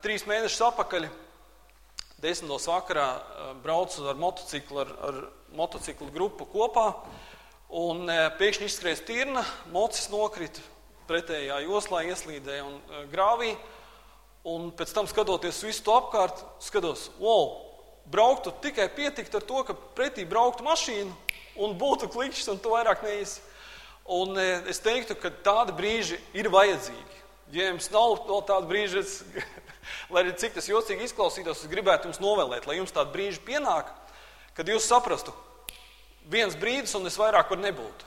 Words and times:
Trīs 0.00 0.22
mēnešus 0.24 0.62
atpakaļ, 0.64 1.04
desmitos 2.24 2.64
vakarā, 2.70 3.08
braucu 3.60 4.06
ar 4.08 4.16
motociklu, 4.16 4.78
ar, 4.80 4.92
ar 5.04 5.18
motociklu 5.52 6.06
grupu 6.14 6.46
kopā. 6.48 6.86
Un 7.76 8.08
pēkšņi 8.38 8.70
izskrēja 8.70 9.02
tirna, 9.04 9.42
mocis 9.74 10.08
nokrita 10.08 10.64
pretējā 11.10 11.58
joslā, 11.66 12.00
ieslīdēja 12.08 12.64
un 12.64 13.04
grāvī. 13.12 13.50
Un 14.48 14.70
pēc 14.72 14.94
tam, 14.96 15.10
skatoties 15.10 15.60
visu 15.66 15.84
to 15.84 15.98
apkārt, 15.98 16.40
skatos, 16.64 17.10
wow, 17.20 17.58
brauktu 18.08 18.54
tikai 18.64 18.88
pietikt 18.96 19.36
ar 19.36 19.44
to, 19.44 19.60
ka 19.68 19.76
pretī 19.98 20.24
brauktu 20.24 20.64
mašīna 20.64 21.12
un 21.60 21.76
būtu 21.76 22.08
klikšķis, 22.08 22.48
un 22.54 22.62
to 22.64 22.72
vairāk 22.72 23.04
neizsaka. 23.04 23.44
Un 24.10 24.40
es 24.40 24.80
teiktu, 24.80 25.12
ka 25.20 25.28
tādi 25.44 25.76
brīži 25.76 26.16
ir 26.32 26.48
vajadzīgi. 26.50 27.20
Ja 27.52 27.68
jums 27.68 27.90
nav 27.92 28.24
no 28.30 28.40
tāda 28.48 28.64
brīža, 28.70 29.04
es 29.04 29.20
Lai 30.10 30.24
arī 30.24 30.34
cik 30.38 30.56
tas 30.56 30.68
jocīgi 30.70 31.08
izklausītos, 31.08 31.64
es 31.64 31.70
gribētu 31.70 32.08
jums 32.08 32.20
novēlēt, 32.22 32.66
lai 32.68 32.78
jums 32.78 32.94
tāda 32.94 33.12
brīža 33.14 33.42
pienāk, 33.46 33.90
kad 34.56 34.68
jūs 34.68 34.88
saprastu, 34.90 35.34
viens 36.30 36.56
brīdis 36.58 36.94
un 36.98 37.08
es 37.10 37.18
vairāk 37.20 37.50
var 37.52 37.62
nebūt. 37.62 38.06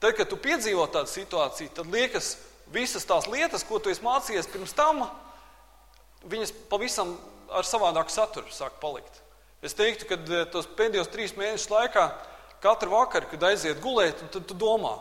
Tad, 0.00 0.16
kad 0.18 0.28
tu 0.28 0.36
piedzīvo 0.40 0.86
tādu 0.92 1.08
situāciju, 1.12 1.72
tad 1.76 1.88
liekas, 1.92 2.34
visas 2.72 3.06
tās 3.08 3.28
lietas, 3.30 3.64
ko 3.64 3.78
tu 3.80 3.92
esi 3.92 4.04
mācījies 4.04 4.50
pirms 4.52 4.74
tam, 4.76 5.04
viņas 6.28 6.52
pavisam 6.70 7.14
ar 7.54 7.66
savādāku 7.68 8.12
saturu 8.12 8.52
sāk 8.52 8.80
palikt. 8.82 9.20
Es 9.64 9.76
teiktu, 9.76 10.08
ka 10.10 10.18
eh, 10.20 10.44
tos 10.52 10.68
pēdējos 10.76 11.10
trīs 11.12 11.34
mēnešus 11.38 11.70
laikā, 11.72 12.04
katru 12.64 12.92
vakaru, 12.92 13.30
kad 13.30 13.48
aiziet 13.48 13.80
gulēt, 13.84 14.20
tad 14.32 14.44
tu 14.48 14.56
domā, 14.56 14.96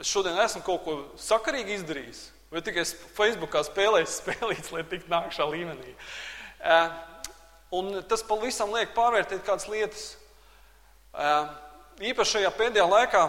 es 0.00 0.10
šodien 0.10 0.38
esmu 0.42 0.62
kaut 0.66 0.84
ko 0.86 0.96
sakarīgi 1.20 1.78
izdarījis. 1.78 2.24
Vai 2.50 2.62
tikai 2.66 2.82
Facebookā 3.14 3.62
spēlēs 3.66 4.16
spēlītas, 4.20 4.72
lai 4.74 4.82
tiktu 4.90 5.12
nākšā 5.12 5.46
līmenī. 5.52 5.94
Un 7.70 8.00
tas 8.10 8.24
pavisam 8.26 8.72
liek 8.74 8.90
pārvērtēt 8.96 9.44
kādas 9.46 9.68
lietas. 9.70 10.08
Īpaši 12.00 12.36
šajā 12.38 12.50
pēdējā 12.58 12.88
laikā 12.90 13.22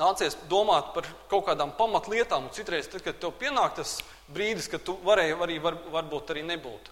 nācies 0.00 0.36
domāt 0.48 0.94
par 0.94 1.08
kaut 1.28 1.44
kādām 1.50 1.72
pamatlietām, 1.76 2.48
un 2.48 2.54
citreiz, 2.56 2.88
tad, 2.88 3.04
kad 3.04 3.18
tev 3.20 3.34
pienāk 3.36 3.76
tas 3.76 3.98
brīdis, 4.32 4.70
kad 4.72 4.84
tu 4.84 4.96
varēji 5.04 5.36
arī 5.46 5.58
var, 5.62 5.76
varbūt 5.92 6.32
arī 6.32 6.44
nebūt, 6.48 6.90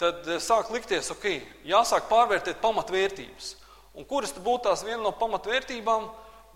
tad 0.00 0.26
sāk 0.42 0.70
likties, 0.74 1.10
ok, 1.14 1.26
jāsāk 1.66 2.06
pārvērtēt 2.10 2.62
pamatvērtības. 2.62 3.54
Un 3.98 4.06
kuras 4.06 4.32
būtu 4.38 4.68
tās 4.68 4.84
viena 4.86 5.02
no 5.02 5.10
pamatvērtībām? 5.18 6.06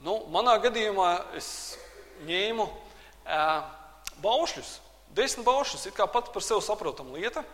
Nu, 0.06 0.20
manā 0.30 0.54
gadījumā 0.62 1.10
es 1.38 1.48
ņēmu 2.28 2.68
baušļus. 4.24 4.72
Desmit 5.14 5.46
baušļus 5.46 5.86
ir 5.86 5.94
kā 5.94 6.08
pats 6.10 6.32
par 6.34 6.42
sevi 6.42 6.64
saprotama 6.64 7.14
lieta. 7.14 7.44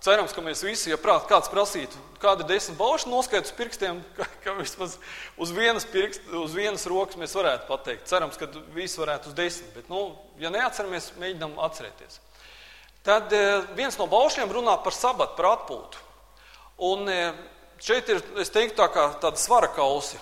Cerams, 0.00 0.32
ka 0.32 0.40
mēs 0.40 0.62
visi, 0.64 0.88
ja 0.88 0.96
prāt, 0.96 1.26
kāds 1.28 1.50
prasītu, 1.52 1.98
kāda 2.22 2.46
ir 2.46 2.54
desmit 2.54 2.78
baušļi, 2.78 3.10
noskaitot 3.12 3.50
uz 3.50 3.56
pirkstiem, 3.58 3.98
ka, 4.16 4.24
ka 4.46 4.54
vismaz 4.56 4.96
uz 5.36 5.52
vienas, 5.52 5.84
pirkst, 5.84 6.24
uz 6.40 6.56
vienas 6.56 6.86
rokas 6.88 7.20
mēs 7.20 7.36
varētu 7.36 7.68
pateikt. 7.68 8.08
Cerams, 8.08 8.40
ka 8.40 8.48
visi 8.72 9.00
varētu 9.02 9.28
uz 9.28 9.36
desmit, 9.36 9.74
bet, 9.76 9.90
nu, 9.92 10.06
ja 10.40 10.52
neatceramies, 10.54 11.12
mēģinām 11.20 11.58
atcerēties. 11.66 12.16
Tad 13.04 13.32
viens 13.76 13.96
no 14.00 14.08
baušļiem 14.08 14.56
runā 14.56 14.78
par 14.84 14.96
sabatu, 14.96 15.36
par 15.36 15.50
atpūtu. 15.54 16.00
Un 16.88 17.04
šeit 17.80 18.08
ir, 18.12 18.24
es 18.40 18.52
teiktu, 18.52 18.78
tā 18.80 18.88
kā 18.92 19.06
tāda 19.20 19.40
svara 19.40 19.68
kausi, 19.72 20.16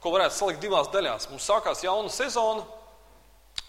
ko 0.00 0.12
varētu 0.14 0.36
salikt 0.36 0.64
divās 0.64 0.88
daļās. 0.92 1.28
Mums 1.28 1.48
sākās 1.48 1.84
jauna 1.84 2.12
sezona, 2.12 2.64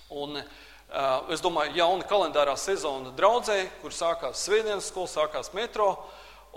Un, 0.10 0.40
uh, 0.42 1.32
es 1.34 1.44
domāju, 1.46 1.76
jauna 1.78 2.06
kalendārā 2.10 2.56
sezona 2.58 3.12
draudzē, 3.18 3.60
kur 3.84 3.94
sākās 3.94 4.42
svētdienas 4.48 4.90
skola, 4.90 5.12
sākās 5.12 5.52
metro, 5.54 5.92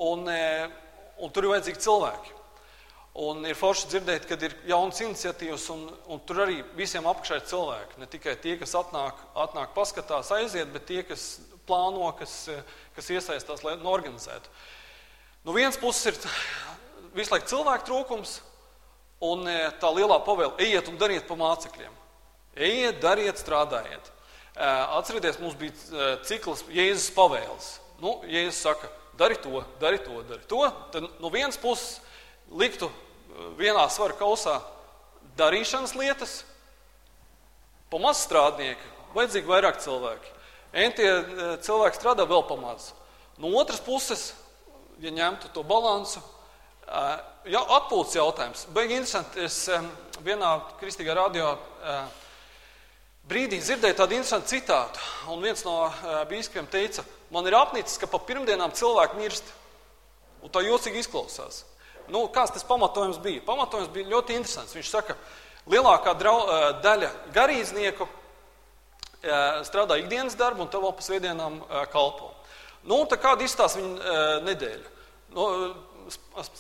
un, 0.01 0.25
uh, 0.25 0.71
un 1.21 1.33
tur 1.35 1.45
ir 1.45 1.53
vajadzīgi 1.53 1.85
cilvēki. 1.85 2.39
Un 3.23 3.45
ir 3.45 3.59
forši 3.59 3.91
dzirdēt, 3.93 4.25
ka 4.25 4.39
ir 4.41 4.55
jaunas 4.71 5.03
iniciatīvas, 5.05 5.67
un, 5.75 5.85
un 6.09 6.21
tur 6.25 6.47
arī 6.47 6.63
visiem 6.79 7.05
apakšā 7.05 7.43
ir 7.43 7.49
cilvēki. 7.51 7.99
Ne 8.01 8.09
tikai 8.09 8.39
tie, 8.41 8.57
kas 8.57 8.73
atnāk, 8.79 9.21
atnāk 9.37 9.75
paskatās, 9.77 10.33
aiziet, 10.33 10.71
bet 10.73 10.89
tie, 10.89 11.03
kas 11.05 11.43
plāno, 11.69 12.09
kas, 12.17 12.47
kas 12.97 13.11
iesaistās, 13.13 13.61
lai 13.67 13.77
organizētu. 13.77 14.49
No 15.45 15.53
vienas 15.53 15.77
puses 15.77 16.09
ir 16.09 16.33
visu 17.13 17.35
laiku 17.35 17.53
cilvēku 17.53 17.91
trūkums, 17.91 18.39
un 19.29 19.45
tā 19.83 19.93
lielā 19.93 20.23
pavēle- 20.25 20.57
ejiet 20.65 20.89
un 20.89 20.97
dariet 20.97 21.29
pa 21.29 21.37
mācekļiem. 21.37 22.02
Ejiet, 22.57 23.01
dariet, 23.01 23.39
strādājiet. 23.41 24.11
Atcerieties, 24.99 25.39
mums 25.41 25.57
bija 25.57 26.19
cikls 26.29 26.65
Jēzus 26.69 27.13
pavēles. 27.17 27.69
Nu, 28.03 28.19
Jēzus 28.29 28.61
saka, 28.67 28.91
dari 29.17 29.39
to, 29.41 29.63
dari 29.81 30.01
to, 30.05 30.21
dari 30.29 30.45
to. 30.49 30.61
Tad 30.93 31.09
no 31.23 31.31
vienas 31.33 31.57
puses 31.61 32.01
liktu 32.53 32.91
vienā 33.57 33.87
svara 33.89 34.17
kausā 34.19 34.59
darīšanas 35.39 35.95
lietas, 35.97 36.43
pa 37.89 38.01
maz 38.01 38.21
strādnieku, 38.27 38.85
vajadzīgi 39.17 39.49
vairāk 39.49 39.81
cilvēki. 39.81 40.33
Entie 40.85 41.09
cilvēki 41.65 42.01
strādā 42.01 42.27
vēl 42.29 42.45
pa 42.49 42.57
maz. 42.61 42.93
No 43.41 43.53
otras 43.61 43.81
puses, 43.81 44.33
ja 45.01 45.13
ņemtu 45.13 45.51
to 45.53 45.65
balansu, 45.65 46.21
ja, 47.49 47.63
atpūtas 47.63 48.17
jautājums. 48.17 48.67
Beigi 48.77 48.99
interesanti, 49.01 49.45
es 49.49 49.65
vienā 50.25 50.59
kristīgā 50.81 51.17
radio 51.17 51.55
brīdī 53.29 53.61
dzirdēju 53.63 53.97
tādu 53.99 54.17
interesantu 54.17 54.53
citātu, 54.53 55.03
un 55.33 55.43
viens 55.45 55.63
no 55.67 55.77
uh, 55.87 56.23
biskupiem 56.31 56.67
teica, 56.71 57.05
man 57.35 57.47
ir 57.49 57.57
apnicis, 57.59 57.99
ka 58.01 58.09
pa 58.11 58.21
pirmdienām 58.23 58.75
cilvēki 58.77 59.21
mirst. 59.21 59.53
Un 60.43 60.51
tā 60.51 60.65
jocīgi 60.67 61.05
izklausās. 61.05 61.63
Nu, 62.11 62.25
kāds 62.35 62.51
tas 62.51 62.67
pamatojums 62.67 63.21
bija? 63.23 63.45
Pamatojums 63.47 63.93
bija 63.95 64.11
ļoti 64.11 64.35
interesants. 64.35 64.75
Viņš 64.75 64.91
saka, 64.91 65.15
lielākā 65.71 66.17
drau, 66.19 66.41
uh, 66.43 66.65
daļa 66.83 67.13
garīdznieku 67.37 68.09
uh, 68.09 69.63
strādā 69.69 70.01
ikdienas 70.03 70.37
darbu, 70.39 70.67
un 70.67 70.73
tev 70.73 70.83
vēl 70.83 70.97
pa 70.99 71.07
svētdienām 71.07 71.63
kalpo. 71.95 72.33
Nu, 72.83 73.05
tā 73.07 73.15
kāda 73.23 73.47
izstāsta 73.47 73.79
viņa 73.79 74.43
nedēļa? 74.43 74.93
Nu, 75.37 75.45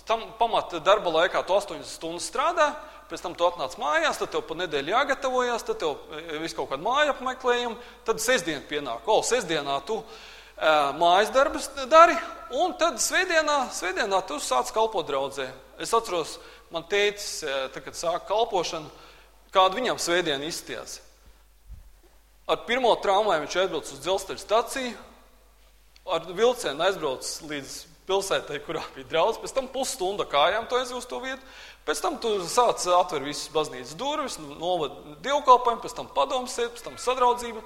tam 0.06 0.28
pamata 0.38 0.78
darba 0.78 1.10
laikā 1.10 1.42
tu 1.46 1.56
8 1.56 1.82
stundas 1.86 2.28
strādā, 2.30 2.70
pēc 3.12 3.22
tam 3.24 3.36
tu 3.38 3.46
atnāc 3.46 3.76
mājās, 3.80 4.18
tad 4.20 4.32
tev 4.32 4.44
pa 4.48 4.56
nedēļu 4.58 4.94
jāgatavojas, 4.94 5.66
tad 5.68 5.80
tev 5.82 6.16
e, 6.16 6.40
viss 6.42 6.56
kaut 6.56 6.70
kāda 6.72 6.84
māja 6.84 7.12
apmeklējuma, 7.12 7.76
tad 8.08 8.22
sestdiena 8.24 8.64
pienāk. 8.68 9.04
O, 9.06 9.20
sestdienā 9.26 9.76
tu 9.88 10.00
uh, 10.00 10.08
mājas 10.98 11.30
darbus 11.34 11.68
dari, 11.92 12.16
un 12.56 12.74
tad 12.80 12.98
svētdienā, 13.02 13.58
svētdienā 13.76 14.22
tu 14.28 14.40
sāc 14.42 14.72
kalpot 14.74 15.06
draudzē. 15.08 15.50
Es 15.82 15.94
atceros, 15.96 16.38
man 16.72 16.88
teicis, 16.88 17.44
tad, 17.44 17.80
kad 17.84 17.98
sāka 17.98 18.26
kalpošanu, 18.32 18.90
kāda 19.52 19.78
viņam 19.78 20.00
svētdiena 20.00 20.48
izstījās. 20.48 21.00
Ar 22.50 22.64
pirmo 22.66 22.90
traumu 23.02 23.32
viņš 23.32 23.56
aizbrauc 23.62 23.92
uz 23.92 24.02
dzelzceļa 24.02 24.42
staciju, 24.42 24.92
ar 26.10 26.26
vilcienu 26.34 26.88
aizbrauc 26.88 27.28
līdz 27.46 27.74
pilsētai, 28.08 28.58
kurā 28.66 28.82
bija 28.96 29.08
draudz, 29.10 29.38
pēc 29.42 29.54
tam 29.56 29.68
pusstunda 29.72 30.26
kājām 30.28 30.66
to 30.68 30.78
aizies 30.78 30.96
uz 30.98 31.08
to 31.08 31.20
vietu, 31.22 31.42
Pēc 31.82 31.98
tam 31.98 32.18
tu 32.22 32.30
sāc 32.46 32.84
atver 32.94 33.24
visas 33.26 33.50
baznīcas 33.50 33.96
durvis, 33.98 34.36
nu, 34.38 34.54
novad 34.54 34.94
dievkalpojumu, 35.24 35.82
pēc 35.82 35.94
tam 35.98 36.10
padomus 36.14 36.54
sēdi, 36.54 36.70
pēc 36.76 36.84
tam 36.86 36.98
sadraudzība, 37.02 37.62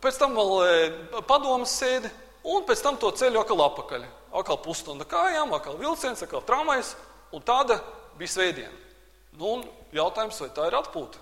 pēc 0.00 0.20
tam 0.20 0.36
vēl 0.38 0.52
e, 0.64 0.86
padomus 1.28 1.74
sēdi, 1.76 2.08
un 2.48 2.64
pēc 2.64 2.80
tam 2.86 2.96
to 3.00 3.10
ceļu 3.12 3.42
atkal 3.42 3.60
apakaļ. 3.66 4.06
Atkal 4.40 4.58
pusstunda 4.64 5.04
kājām, 5.08 5.52
atkal 5.54 5.76
vilciens, 5.78 6.24
atkal 6.24 6.40
tramvajs, 6.48 6.94
un 7.36 7.44
tāda 7.44 7.76
bija 8.16 8.32
svētdiena. 8.32 8.72
Nu, 9.36 9.58
jautājums, 9.92 10.40
vai 10.40 10.48
tā 10.56 10.70
ir 10.70 10.78
atpūta? 10.80 11.20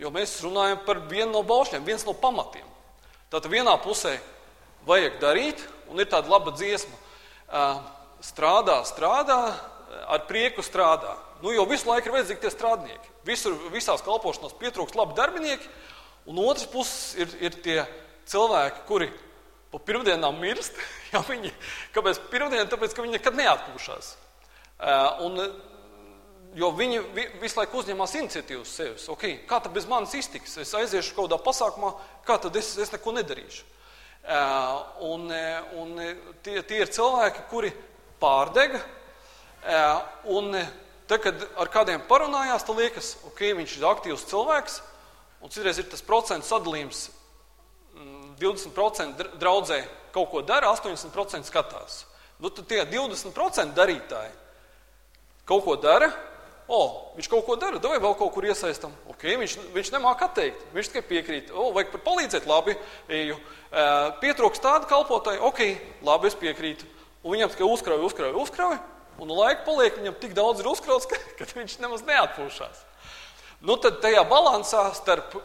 Jo 0.00 0.10
mēs 0.10 0.34
runājam 0.42 0.82
par 0.82 1.04
vienu 1.06 1.30
no 1.36 1.44
baušļiem, 1.46 1.86
viens 1.86 2.02
no 2.08 2.16
pamatiem. 2.16 2.66
Tātad 3.30 3.52
vienā 3.52 3.76
pusē 3.84 4.16
vajag 4.88 5.22
darīt, 5.22 5.62
un 5.92 6.02
ir 6.02 6.10
tāda 6.10 6.32
laba 6.32 6.56
dziesma. 6.56 6.96
Strādā, 8.20 8.80
strādā, 8.86 9.40
ar 10.06 10.26
prieku 10.28 10.62
strādā. 10.62 11.16
Nu, 11.40 11.54
jo 11.54 11.64
visu 11.68 11.88
laiku 11.88 12.10
ir 12.10 12.18
vajadzīgi 12.18 12.42
tie 12.42 12.52
strādnieki. 12.52 13.14
Visur, 13.26 13.56
visās 13.72 14.04
kalpošanās 14.04 14.54
pietrūkst 14.60 14.98
labi 14.98 15.16
darbinieki, 15.16 15.66
un 16.28 16.40
otrs 16.44 16.68
puses 16.70 17.16
ir, 17.16 17.32
ir 17.40 17.56
tie 17.64 17.78
cilvēki, 18.28 18.84
kuri 18.88 19.08
pa 19.72 19.80
pirmdienām 19.82 20.40
mirst. 20.42 20.76
Ja 21.10 21.24
viņi, 21.26 21.48
kāpēc 21.90 22.20
pirmdiena? 22.30 22.68
Tāpēc, 22.70 22.92
ka 22.94 23.02
viņi 23.02 23.16
nekad 23.16 23.34
neatpūšās. 23.34 24.12
Un, 25.26 25.40
jo 26.54 26.68
viņi 26.78 27.00
visu 27.40 27.58
laiku 27.58 27.80
uzņemās 27.80 28.14
iniciatīvu 28.20 28.62
uz 28.62 28.74
sevis. 28.78 29.08
Okay, 29.10 29.40
kā 29.50 29.58
tad 29.58 29.74
bez 29.74 29.88
manis 29.90 30.14
iztiks? 30.14 30.54
Es 30.62 30.70
aiziešu 30.78 31.16
kaut 31.16 31.26
kādā 31.26 31.40
pasākumā, 31.42 31.90
kā 32.28 32.38
tad 32.44 32.54
es, 32.62 32.76
es 32.78 32.94
neko 32.94 33.16
nedarīšu. 33.16 33.66
Un, 35.10 35.30
un 35.80 35.94
tie, 36.44 36.60
tie 36.62 36.82
ir 36.84 36.90
cilvēki, 36.92 37.46
kuri 37.50 37.70
pārdega, 38.20 38.82
Un 40.24 40.54
tad, 41.06 41.20
kad 41.20 41.42
ar 41.60 41.68
kādiem 41.68 42.00
parunājās, 42.08 42.64
tad 42.64 42.78
liekas, 42.80 43.16
ok, 43.28 43.42
viņš 43.58 43.76
ir 43.76 43.88
aktīvs 43.90 44.28
cilvēks, 44.30 44.78
un 45.44 45.52
citreiz 45.52 45.80
ir 45.80 45.88
tas 45.90 46.04
procentu 46.04 46.48
sadalījums. 46.48 47.08
20% 48.40 49.34
draudzē 49.36 49.82
kaut 50.14 50.30
ko 50.32 50.40
dara, 50.40 50.70
80% 50.72 51.44
skatās. 51.44 52.04
Nu, 52.40 52.48
tad 52.48 52.70
tie 52.70 52.86
20% 52.88 53.76
darītāji 53.76 54.32
kaut 55.44 55.66
ko 55.66 55.74
dara, 55.76 56.08
o, 56.70 56.80
viņš 57.16 57.28
kaut 57.30 57.44
ko 57.46 57.56
dara, 57.58 57.80
vai 57.82 57.98
vēl 57.98 58.14
kaut 58.18 58.32
kur 58.34 58.46
iesaistam. 58.46 58.94
Okay, 59.10 59.34
viņš, 59.40 59.56
viņš 59.74 59.90
nemāk 59.96 60.22
atteikt, 60.26 60.62
viņš 60.74 60.92
tikai 60.92 61.02
piekrīt. 61.08 61.50
O, 61.50 61.70
vajag 61.76 61.98
palīdzēt, 62.06 62.46
labi, 62.48 62.76
eju. 63.20 63.36
Pietrūks 64.22 64.62
tāda 64.62 64.88
kalpotāja, 64.90 65.42
ok, 65.46 65.64
labi, 66.06 66.30
es 66.30 66.38
piekrītu. 66.38 66.88
Un 67.20 67.34
viņam 67.34 67.52
tikai 67.52 67.68
uzkrauj, 67.68 68.04
uzkrauj, 68.06 68.36
uzkrauj. 68.44 68.78
Un 69.20 69.32
laika 69.36 69.66
paliek, 69.66 69.98
viņam 69.98 70.16
tik 70.22 70.32
daudz 70.36 70.62
ir 70.62 70.70
uzkrauts, 70.70 71.08
ka, 71.10 71.18
ka 71.38 71.48
viņš 71.52 71.80
nemaz 71.82 72.06
neatpūšās. 72.08 72.84
Nu, 73.60 73.76
tad 73.76 74.00
tajā 74.00 74.22
balansā 74.28 74.86
starp 74.96 75.36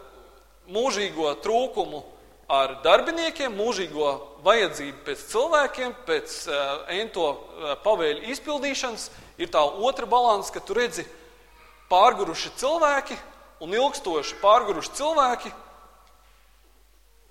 mūžīgo 0.71 1.33
trūkumu 1.43 2.05
ar 2.47 2.77
darbiniekiem, 2.85 3.53
mūžīgo 3.57 4.11
vajadzību 4.45 5.01
pēc 5.07 5.23
cilvēkiem, 5.31 5.95
pēc 6.07 6.35
uh, 6.47 6.85
ento 6.93 7.25
uh, 7.33 7.73
pavēļu 7.83 8.29
izpildīšanas, 8.35 9.09
ir 9.37 9.51
tā 9.51 9.61
otra 9.61 10.07
balanss, 10.09 10.53
ka 10.53 10.61
tu 10.63 10.77
redzi 10.77 11.05
pārguruši 11.91 12.51
cilvēki 12.59 13.17
un 13.63 13.73
ilgstoši 13.75 14.39
pārguruši 14.41 14.93
cilvēki. 14.99 15.51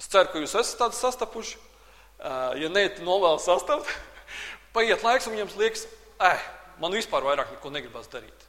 Es 0.01 0.11
ceru, 0.11 0.31
ka 0.33 0.43
jūs 0.43 0.57
esat 0.59 0.81
tādi 0.81 0.99
sastapuši. 0.99 1.61
Ja 2.61 2.71
nē, 2.73 2.89
tad 2.97 3.05
novēlu 3.07 3.41
sastapt. 3.43 3.91
Paiet 4.75 5.05
laiks, 5.07 5.29
un 5.31 5.39
jums 5.39 5.55
liekas, 5.59 5.85
eh, 6.25 6.45
man 6.83 6.95
vispār 6.95 7.27
vairāk 7.27 7.53
neko 7.55 7.71
negribas 7.75 8.09
darīt. 8.11 8.49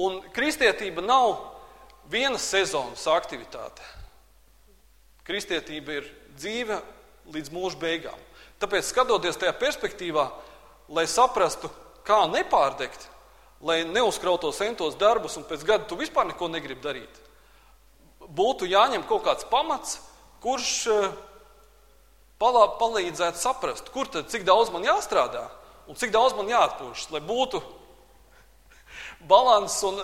Un 0.00 0.20
kristietība 0.32 1.04
nav 1.04 1.38
vienas 2.12 2.44
sezonas 2.44 3.04
aktivitāte. 3.10 3.84
Kristietība 5.26 5.98
ir 5.98 6.10
dzīve 6.36 6.78
līdz 7.34 7.50
mūža 7.52 7.80
beigām. 7.80 8.18
Tāpēc, 8.60 8.86
skatoties 8.88 9.36
tajā 9.40 9.52
perspektīvā, 9.58 10.28
lai 10.88 11.04
saprastu, 11.10 11.68
kā 12.06 12.22
nepārdegt, 12.30 13.08
lai 13.66 13.82
neuzkrautos 13.88 14.58
centos 14.60 14.96
darbus 14.98 15.36
un 15.40 15.46
pēc 15.48 15.64
gada 15.66 15.88
tu 15.88 15.98
vispār 15.98 16.28
neko 16.30 16.48
negribi 16.52 16.84
darīt, 16.84 17.22
būtu 18.26 18.68
jāņem 18.70 19.06
kaut 19.08 19.24
kāds 19.26 19.46
pamats, 19.50 19.98
kurš 20.42 20.72
eh, 20.92 21.08
palā, 22.42 22.66
palīdzētu 22.80 23.40
saprast, 23.40 23.90
kur 23.94 24.10
tad 24.10 24.30
cik 24.32 24.46
daudz 24.46 24.72
man 24.74 24.86
jāstrādā 24.86 25.46
un 25.86 25.98
cik 25.98 26.12
daudz 26.14 26.36
man 26.36 26.50
jāatpūšas, 26.50 27.10
lai 27.14 27.22
būtu 27.24 27.62
balans 29.32 29.78
un 29.86 30.02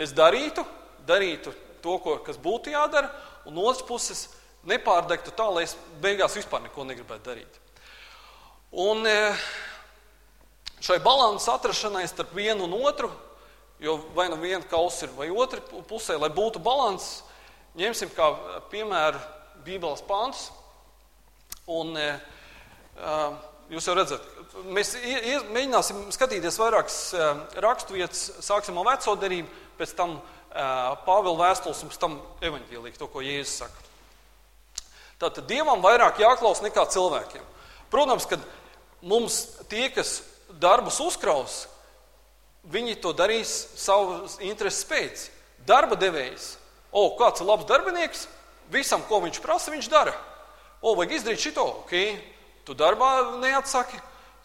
es 0.00 0.14
darītu, 0.16 0.64
darītu 1.06 1.52
to, 1.84 1.98
ko, 2.00 2.16
kas 2.24 2.40
būtu 2.40 2.72
jādara, 2.72 3.10
un 3.44 3.56
no 3.56 3.66
otras 3.68 3.84
puses 3.86 4.24
nepārdegtu 4.68 5.34
tā, 5.36 5.46
lai 5.52 5.66
es 5.66 5.76
beigās 6.00 6.36
vispār 6.36 6.64
neko 6.64 6.86
negribētu 6.88 7.28
darīt. 7.28 7.60
Un 8.84 9.04
e, 9.06 9.18
šai 10.84 10.98
balansa 11.04 11.56
atrašanai 11.56 12.04
starp 12.10 12.34
vienu 12.36 12.66
un 12.68 12.76
otru, 12.84 13.10
jo 13.80 13.96
vai 14.16 14.28
nu 14.32 14.36
viena 14.40 14.64
kausa 14.68 15.06
ir 15.06 15.16
vai 15.16 15.30
otra 15.32 15.62
pusē, 15.88 16.18
lai 16.20 16.30
būtu 16.32 16.62
balans, 16.62 17.22
ņemsim 17.78 18.12
kā 18.16 18.30
piemēru 18.72 19.22
Bībeles 19.64 20.04
pāntus. 20.04 20.50
Un, 21.72 21.96
e, 21.96 22.10
jūs 23.72 23.88
jau 23.88 23.94
redzat, 23.96 24.34
Mēs 24.54 24.92
mēģināsim 25.50 26.12
skatīties 26.14 26.56
vairākas 26.62 26.96
raksturvietas, 27.62 28.20
sāksim 28.44 28.76
ar 28.78 28.86
veco 28.92 29.14
derību, 29.18 29.50
pēc 29.80 29.94
tam 29.98 30.20
Pāvila 30.54 31.48
vēstules 31.48 31.80
un 31.82 31.90
pēc 31.90 31.98
tam 31.98 32.12
evaņģēlīgi, 32.46 32.98
to, 33.00 33.08
ko 33.10 33.24
Jēzus 33.24 33.56
saka. 33.64 33.80
Tātad 35.18 35.48
Dievam 35.50 35.82
vairāk 35.82 36.20
jāklaus 36.22 36.62
nekā 36.62 36.84
cilvēkiem. 36.94 37.42
Protams, 37.90 38.28
ka 38.30 38.38
mums 39.02 39.40
tie, 39.66 39.88
kas 39.90 40.20
darbus 40.60 41.00
uzkraus, 41.02 41.64
viņi 42.70 42.96
to 43.02 43.12
darīs 43.16 43.52
savas 43.76 44.38
intereses 44.44 44.86
pēc. 44.88 45.28
Darba 45.64 45.96
devējs, 45.96 46.54
o, 46.92 47.08
kāds 47.18 47.40
ir 47.40 47.48
labs 47.48 47.68
darbinieks, 47.68 48.26
visam, 48.72 49.04
ko 49.08 49.22
viņš 49.24 49.40
prasa, 49.44 49.72
viņš 49.72 49.90
dara. 49.92 50.14
O, 50.84 50.92
vajag 50.96 51.18
izdarīt 51.18 51.46
šito, 51.46 51.64
ok, 51.84 51.94
tu 52.68 52.76
darbā 52.76 53.40
neatsaki, 53.40 54.00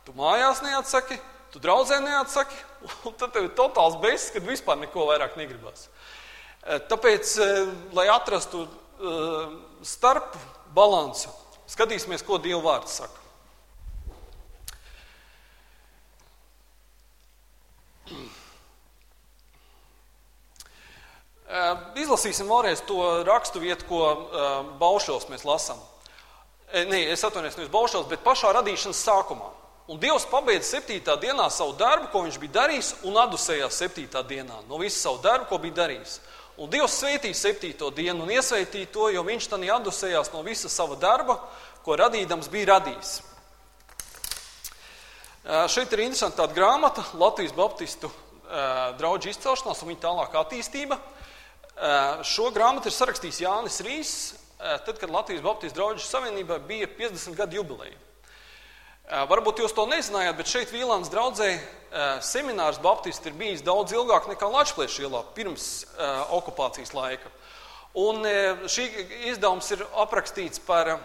Tu 0.10 0.16
mājās 0.18 0.64
neatsaki, 0.66 1.20
tu 1.54 1.60
draudzē 1.62 2.00
neatsaki, 2.02 2.56
un 3.06 3.14
tad 3.14 3.30
tev 3.36 3.46
ir 3.46 3.52
totāls 3.54 4.00
beigas, 4.02 4.32
kad 4.34 4.42
vispār 4.42 4.80
neko 4.82 5.06
vairāk 5.06 5.36
negribas. 5.38 5.86
E, 6.64 6.80
tāpēc, 6.90 7.34
e, 7.38 7.50
lai 7.94 8.08
atrastu 8.10 8.64
e, 8.66 9.12
starp 9.86 10.34
balansu, 10.74 11.30
skatīsimies, 11.70 12.26
ko 12.26 12.40
Dieva 12.42 12.64
vārds 12.66 12.98
saka. 13.04 13.19
Izlasīsim 22.00 22.50
vēlreiz 22.50 22.84
to 22.88 23.00
rakstu 23.28 23.62
vietu, 23.64 23.86
ko 23.90 24.02
Baušos 24.80 25.30
mēs 25.32 25.46
lasām. 25.48 25.80
Nē, 26.70 27.08
es 27.14 27.24
atvainojos, 27.26 27.58
nevis 27.58 27.72
Baušos, 27.74 28.10
bet 28.12 28.22
pašā 28.26 28.52
radīšanas 28.60 29.06
sākumā. 29.08 29.50
Un 29.90 29.98
Dievs 29.98 30.28
pabeidza 30.30 30.76
septītā 30.76 31.16
dienā 31.18 31.48
savu 31.50 31.74
darbu, 31.80 32.12
ko 32.14 32.22
viņš 32.28 32.36
bija 32.44 32.56
darījis, 32.60 32.92
un 33.10 33.16
atdusējās 33.18 33.80
septītā 33.82 34.22
dienā 34.22 34.60
no 34.70 34.78
visa 34.78 35.00
savu 35.08 35.18
darbu, 35.24 35.48
ko 35.50 35.58
bija 35.64 35.80
darījis. 35.80 36.20
Un 36.62 36.70
Dievs 36.70 37.00
sveitīja 37.00 37.38
septīto 37.40 37.90
dienu 37.96 38.26
un 38.26 38.34
iesveitīja 38.36 38.92
to, 38.94 39.08
jo 39.16 39.24
viņš 39.26 39.48
tam 39.50 39.64
atdusējās 39.64 40.30
no 40.36 40.44
visa 40.46 40.70
sava 40.70 40.98
darba, 41.00 41.40
ko 41.82 41.98
radīdams 41.98 42.52
bija 42.54 42.76
radījis. 42.76 43.14
Šeit 45.74 45.94
ir 45.96 46.04
interesanti 46.04 46.38
tāda 46.38 46.54
grāmata, 46.54 47.06
Latvijas 47.18 47.56
Baptistu 47.58 48.12
draugu 49.00 49.32
izcelšanās 49.32 49.82
un 49.82 49.90
viņa 49.90 50.04
tālākā 50.04 50.44
attīstība. 50.44 51.00
Šo 52.28 52.50
grāmatu 52.52 52.90
ir 52.90 52.96
sarakstījis 52.96 53.38
Jānis 53.46 53.80
Rīs, 53.86 54.14
tad, 54.60 54.98
kad 55.00 55.12
Latvijas 55.14 55.44
Baptistu 55.46 55.80
draugu 55.80 56.04
savienībā 56.04 56.58
bija 56.68 56.90
50 56.92 57.38
gadu 57.40 57.62
jubileja. 57.62 57.96
Varbūt 59.30 59.64
jūs 59.64 59.72
to 59.74 59.88
nezinājāt, 59.90 60.36
bet 60.38 60.52
šeit 60.52 60.74
Vīlāns 60.76 61.10
draudzē 61.10 61.54
seminārs 62.22 62.82
Baptisti 62.84 63.32
ir 63.32 63.38
bijis 63.40 63.64
daudz 63.66 63.96
ilgāk 63.96 64.28
nekā 64.30 64.50
Latvijas 64.52 65.00
ielā 65.00 65.24
pirms 65.38 65.70
okupācijas 66.36 66.92
laika. 66.94 67.32
Un 67.98 68.28
šī 68.70 68.86
izdevums 69.32 69.72
ir 69.74 69.82
aprakstīts 70.04 70.60
par, 70.68 70.98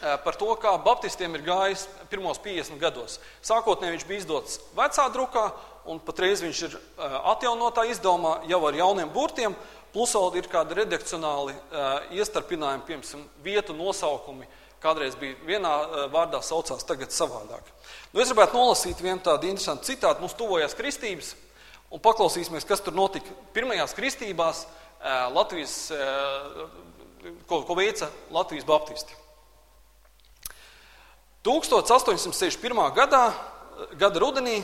par 0.00 0.40
to, 0.40 0.48
kā 0.56 0.72
Baptistiem 0.82 1.36
ir 1.36 1.44
gājis 1.46 1.84
pirmos 2.10 2.40
50 2.42 2.80
gados. 2.80 3.20
Sākotnēji 3.44 3.98
viņš 3.98 4.08
bija 4.08 4.24
izdots 4.24 4.58
vecā 4.74 5.06
drukā, 5.12 5.50
un 5.88 6.00
patreiz 6.04 6.42
viņš 6.44 6.62
ir 6.68 6.78
atjaunotā 7.32 7.86
izdevumā 7.88 8.40
jau 8.50 8.60
ar 8.68 8.80
jauniem 8.80 9.12
burtiem, 9.12 9.56
plus 9.94 10.12
vēl 10.14 10.38
ir 10.38 10.48
kādi 10.50 10.76
redakcionāli 10.82 11.54
iestarpinājumi, 12.18 12.86
piemēram, 12.86 13.28
vietu 13.44 13.74
nosaukumi 13.74 14.48
kādreiz 14.80 15.16
bija 15.20 15.36
vienā 15.46 15.72
vārdā 16.12 16.40
saucās, 16.44 16.84
tagad 16.88 17.12
savādāk. 17.14 17.66
Nu, 18.12 18.22
es 18.22 18.30
gribētu 18.30 18.56
nolasīt 18.56 19.00
vienu 19.02 19.20
tādu 19.24 19.50
interesantu 19.50 19.90
citātu. 19.90 20.24
Mums 20.24 20.36
tuvojās 20.38 20.76
kristības, 20.78 21.34
un 21.92 22.02
paklausīsimies, 22.02 22.66
kas 22.68 22.82
tur 22.84 22.96
notika 22.96 23.34
pirmajās 23.54 23.96
kristībās, 23.96 24.64
Latvijas, 25.32 25.74
ko, 27.48 27.62
ko 27.64 27.76
veica 27.76 28.10
Latvijas 28.32 28.66
baptisti. 28.68 29.16
1861. 31.46 32.80
gadā, 32.96 33.22
gada 33.96 34.20
rudenī, 34.20 34.58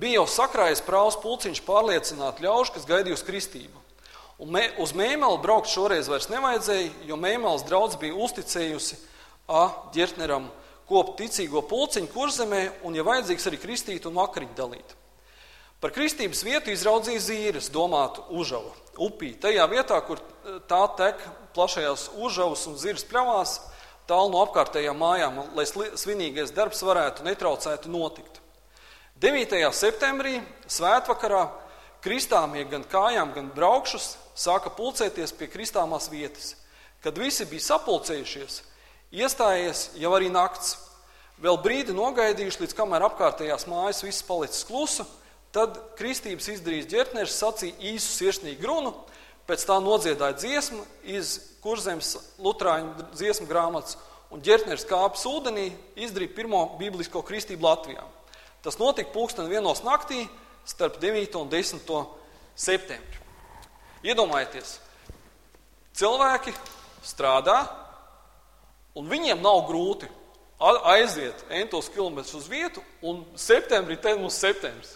bija 0.00 0.20
jau 0.20 0.26
sakrājies 0.30 0.82
prāvs 0.84 1.16
pulciņš 1.22 1.62
pārliecināt 1.66 2.42
ļaužu, 2.44 2.74
kas 2.76 2.88
gaidīja 2.88 3.18
uz 3.18 3.24
kristību. 3.26 3.80
Un 4.42 4.50
mē, 4.54 4.64
uz 4.82 4.90
mēmeli 4.96 5.38
braukt 5.42 5.70
šoreiz 5.70 6.10
vairs 6.10 6.26
nevajadzēja, 6.32 6.90
jo 7.06 7.18
mēmeles 7.20 7.62
draudz 7.68 7.98
bija 8.00 8.16
uzticējusi 8.26 8.98
A. 9.46 9.68
Ģertneram 9.94 10.48
kopt 10.88 11.18
ticīgo 11.20 11.62
pulciņu 11.68 12.10
kurzemē 12.12 12.62
un, 12.84 12.96
ja 12.96 13.04
vajadzīgs, 13.06 13.46
arī 13.48 13.60
kristīt 13.60 14.08
un 14.08 14.16
vakariņu 14.18 14.56
dalīt. 14.58 14.94
Par 15.80 15.92
kristības 15.92 16.40
vietu 16.46 16.72
izraudzīja 16.72 17.20
zīres, 17.20 17.68
domātu 17.72 18.24
Užava, 18.32 18.72
upī. 19.04 19.34
Tajā 19.40 19.66
vietā, 19.68 19.98
kur 20.06 20.20
e, 20.20 20.58
tā 20.68 20.80
tek 20.96 21.20
plašajās 21.56 22.06
Užavas 22.24 22.64
un 22.70 22.78
zīres 22.80 23.04
pļavās, 23.08 23.58
tālu 24.08 24.32
no 24.32 24.40
apkārtējām 24.46 24.96
mājām, 25.00 25.42
lai 25.56 25.66
svinīgais 25.68 26.54
darbs 26.56 26.80
varētu 26.84 27.26
netraucētu 27.28 27.92
notikt. 27.92 28.33
9. 29.22 29.54
septembrī, 29.70 30.40
svētvakarā, 30.66 31.46
kristāmie 32.02 32.64
gan 32.66 32.82
kājām, 32.90 33.30
gan 33.36 33.50
braukšus 33.54 34.16
sāka 34.34 34.72
pulcēties 34.74 35.32
pie 35.38 35.46
kristāmās 35.52 36.10
vietas. 36.10 36.56
Kad 37.04 37.18
visi 37.20 37.46
bija 37.46 37.62
sapulcējušies, 37.62 38.62
Iestājies 39.14 39.92
jau 40.02 40.10
arī 40.16 40.26
nakts. 40.32 40.74
Vēl 41.38 41.58
brīdi 41.62 41.94
nogaidījuši, 41.94 42.64
līdz 42.64 42.74
kamēr 42.74 43.04
apkārtējās 43.06 43.68
mājas 43.70 44.02
viss 44.02 44.24
palicis 44.26 44.66
klusa, 44.66 45.06
tad 45.54 45.76
kristības 45.98 46.48
izdarījis 46.50 46.88
ģērtners 46.90 47.36
sacīja 47.38 47.92
īsu 47.92 48.10
sirsnīgu 48.10 48.66
runu, 48.66 48.90
pēc 49.46 49.66
tā 49.68 49.76
nodziedāja 49.82 50.38
dziesmu 50.40 50.82
iz 51.14 51.36
kurzemes 51.62 52.16
Lutāņu 52.42 53.06
dziesmu 53.14 53.46
grāmatas, 53.50 53.98
un 54.34 54.42
ģērtneris 54.42 54.86
kāpis 54.90 55.26
ūdenī, 55.30 55.68
izdarīja 55.94 56.34
pirmo 56.34 56.64
biblisko 56.80 57.22
kristību 57.26 57.68
Latvijā. 57.68 58.02
Tas 58.64 58.78
notika 58.80 59.12
pulksten 59.12 59.50
vienos 59.50 59.82
naktī 59.84 60.24
starp 60.64 60.96
9 61.02 61.36
un 61.36 61.50
10 61.52 61.84
septembri. 62.56 63.20
Iedomājieties, 64.04 64.78
cilvēki 65.96 66.52
strādā, 67.04 67.58
un 68.96 69.08
viņiem 69.08 69.42
nav 69.44 69.64
grūti 69.68 70.08
aiziet 70.94 71.44
entos 71.50 71.90
kilometrus 71.92 72.34
uz 72.40 72.48
vietu, 72.48 72.82
un 73.02 73.24
septembrī 73.36 73.98
te 74.00 74.14
mums 74.16 74.38
septembris. 74.40 74.94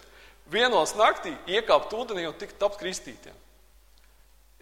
Vienos 0.49 0.95
naktī 0.97 1.35
iekāpt 1.45 1.93
ūdenī 1.93 2.25
un 2.25 2.37
tikt 2.37 2.57
tapt 2.57 2.79
kristītiem. 2.81 3.35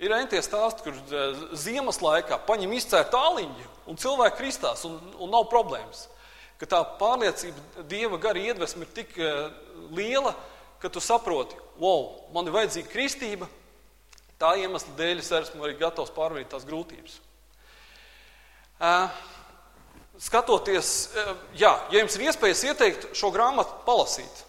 Ir 0.04 0.14
entie 0.14 0.42
stāsti, 0.44 0.84
kur 0.84 0.94
eh, 0.94 1.40
ziemas 1.58 2.02
laikā 2.04 2.42
paņem 2.46 2.76
izcērt 2.78 3.14
tāliņu 3.16 3.70
un 3.88 3.98
cilvēki 3.98 4.38
kristās 4.38 4.84
un, 4.86 5.00
un 5.18 5.32
nav 5.32 5.48
problēmas. 5.50 6.06
Ka 6.58 6.66
tā 6.70 6.82
pārliecība 6.98 7.86
Dieva 7.90 8.18
gara 8.22 8.42
iedvesma 8.42 8.86
ir 8.86 8.94
tik 8.96 9.14
uh, 9.22 9.52
liela, 9.94 10.34
ka 10.82 10.90
tu 10.90 11.02
saproti, 11.04 11.58
wow, 11.82 12.28
man 12.34 12.50
ir 12.50 12.56
vajadzīga 12.56 12.90
kristība, 12.92 13.50
tā 14.42 14.56
iemesla 14.62 14.96
dēļ 14.98 15.22
es 15.22 15.32
esmu 15.44 15.66
arī 15.66 15.78
gatavs 15.78 16.14
pārvarēt 16.16 16.50
tās 16.54 16.66
grūtības. 16.66 17.20
Uh, 18.78 19.10
skatoties, 20.22 21.10
eh, 21.16 21.32
jā, 21.62 21.72
ja 21.92 22.02
jums 22.02 22.18
ir 22.18 22.28
iespējas 22.28 22.64
ieteikt 22.72 23.08
šo 23.18 23.32
grāmatu 23.34 23.82
palasīt, 23.86 24.44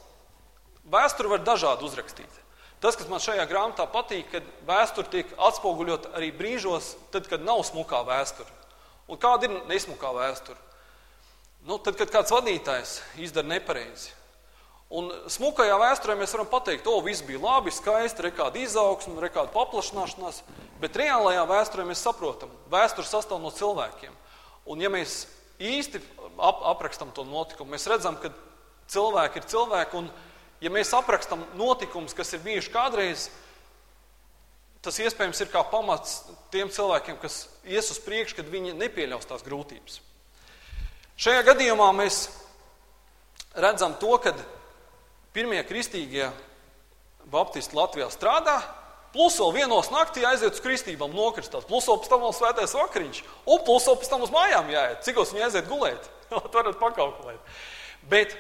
vēsturi 0.89 1.33
var 1.33 1.45
dažādi 1.45 1.85
uzrakstīt. 1.89 2.45
Tas, 2.81 2.97
kas 2.97 3.09
man 3.11 3.21
šajā 3.21 3.43
grāmatā 3.51 3.89
patīk, 3.91 4.29
kad 4.31 4.45
vēsture 4.67 5.11
tiek 5.11 5.31
atspoguļot 5.35 6.13
arī 6.15 6.31
brīžos, 6.33 6.95
tad, 7.11 7.27
kad 7.27 7.43
nav 7.43 7.65
smukā 7.67 8.05
vēsture. 8.07 8.47
Un 9.09 9.19
kāda 9.19 9.49
ir 9.49 9.57
nesmukā 9.67 10.13
vēsture? 10.15 10.57
Nu, 11.67 11.79
tad, 11.83 11.99
kad 11.99 12.13
kāds 12.13 12.33
vadītājs 12.33 13.01
izdara 13.19 13.49
nepareizi. 13.49 14.15
Un 14.89 15.11
smukajā 15.29 15.75
vēsturē 15.77 16.15
mēs 16.17 16.33
varam 16.33 16.49
pateikt, 16.49 16.87
o, 16.89 17.01
viss 17.05 17.25
bija 17.27 17.43
labi, 17.43 17.73
skaisti, 17.75 18.25
re 18.25 18.31
kāda 18.33 18.57
izaugsme, 18.63 19.19
re 19.21 19.29
kāda 19.29 19.53
paplašināšanās, 19.53 20.41
bet 20.81 20.97
reālajā 20.97 21.43
vēsturē 21.51 21.85
mēs 21.91 22.05
saprotam, 22.07 22.55
vēsture 22.73 23.05
sastāv 23.05 23.43
no 23.43 23.53
cilvēkiem. 23.53 24.15
Un 24.69 24.81
ja 24.81 24.89
mēs 24.93 25.27
īsti 25.61 26.01
ap, 26.39 26.63
aprakstam 26.73 27.13
to 27.13 27.27
notikumu. 27.29 27.75
Mēs 27.75 27.85
redzam, 27.91 28.17
ka 28.17 28.33
cilvēki 28.89 29.43
ir 29.43 29.51
cilvēki, 29.53 30.01
un 30.01 30.09
ja 30.65 30.73
mēs 30.73 30.95
aprakstam 30.97 31.45
notikumus, 31.59 32.17
kas 32.17 32.33
ir 32.33 32.45
bijuši 32.47 32.73
kādreiz, 32.73 33.29
tas 34.81 34.99
iespējams 35.05 35.45
ir 35.45 35.53
kā 35.53 35.67
pamats 35.69 36.23
tiem 36.55 36.73
cilvēkiem, 36.73 37.21
kas 37.21 37.47
ies 37.67 37.93
uz 37.93 38.01
priekšu, 38.01 38.41
kad 38.41 38.49
viņi 38.49 38.77
nepieļaus 38.79 39.29
tās 39.29 39.45
grūtības. 39.45 40.01
Šajā 41.19 41.43
gadījumā 41.51 41.89
mēs 41.99 42.29
redzam 43.59 43.97
to, 43.99 44.13
ka 44.23 44.35
pirmie 45.35 45.61
kristīgie 45.67 46.29
baptisti 47.29 47.77
Latvijā 47.77 48.07
strādā, 48.15 48.61
Plus 49.09 49.39
vēl 49.41 49.55
vienos 49.57 49.89
naktī 49.89 50.21
aiziet 50.29 50.53
uz 50.53 50.61
kristībām, 50.61 51.15
nokristās. 51.17 51.65
Plus 51.67 51.87
vēl 51.89 51.97
pēc 52.03 52.11
tam 52.13 52.25
vēl 52.27 52.35
svētais 52.37 52.75
vakariņš. 52.77 53.21
Un 53.49 53.63
plus 53.65 53.87
vēl 53.89 53.97
pēc 54.03 54.11
tam 54.13 54.25
uz 54.27 54.33
mājām 54.35 54.69
jāiet. 54.69 55.01
Cikos 55.07 55.33
viņi 55.33 55.47
aiziet 55.47 55.69
gulēt? 55.71 56.11
varat 56.55 56.77
pakalkulēt. 56.81 57.55
Bet 58.11 58.37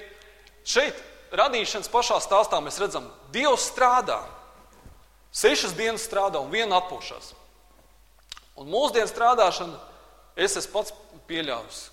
šeit 0.68 0.98
radīšanas 1.32 1.88
pašā 1.92 2.20
stāstā 2.20 2.60
mēs 2.64 2.80
redzam, 2.82 3.08
Dievs 3.32 3.70
strādā. 3.72 4.20
Sešas 5.32 5.74
dienas 5.76 6.04
strādā 6.04 6.40
un 6.40 6.52
viena 6.52 6.82
atpūšas. 6.82 7.32
Un 8.60 8.68
mūsdienu 8.68 9.08
strādāšana, 9.08 9.76
es 10.36 10.56
esmu 10.60 10.76
pats 10.76 10.94
pieļāvis 11.28 11.86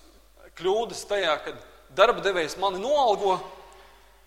kļūdas 0.56 1.04
tajā, 1.08 1.36
kad 1.44 1.60
darba 1.96 2.22
devējs 2.24 2.56
mani 2.60 2.80
noalgo 2.82 3.38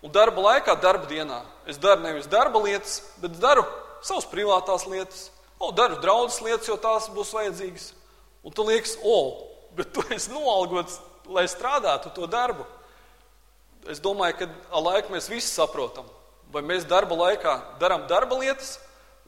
un 0.02 0.12
darba 0.14 0.44
laikā, 0.48 0.76
darba 0.80 1.08
dienā 1.10 1.42
es 1.68 1.78
daru 1.80 2.02
nevis 2.04 2.28
darba 2.30 2.62
lietas, 2.62 3.00
bet 3.22 3.36
daru 3.42 3.64
savas 4.02 4.28
privātās 4.30 4.86
lietas, 4.88 5.28
o, 5.58 5.70
daru 5.76 6.00
draudzes 6.00 6.40
lietas, 6.44 6.68
jo 6.70 6.76
tās 6.80 7.10
būs 7.12 7.32
vajadzīgas. 7.36 7.90
Un 8.46 8.54
tu 8.56 8.64
liekas, 8.64 8.96
o, 9.04 9.16
bet 9.76 9.92
tu 9.94 10.04
esi 10.14 10.32
noalgots, 10.32 10.98
lai 11.30 11.44
strādātu 11.50 12.12
to 12.14 12.26
darbu. 12.30 12.64
Es 13.90 14.00
domāju, 14.02 14.38
ka 14.40 14.48
ar 14.76 14.86
laiku 14.86 15.12
mēs 15.14 15.28
visi 15.30 15.50
saprotam, 15.52 16.08
vai 16.52 16.62
mēs 16.66 16.88
darba 16.88 17.16
laikā 17.16 17.54
darām 17.80 18.06
darba 18.10 18.38
lietas, 18.40 18.78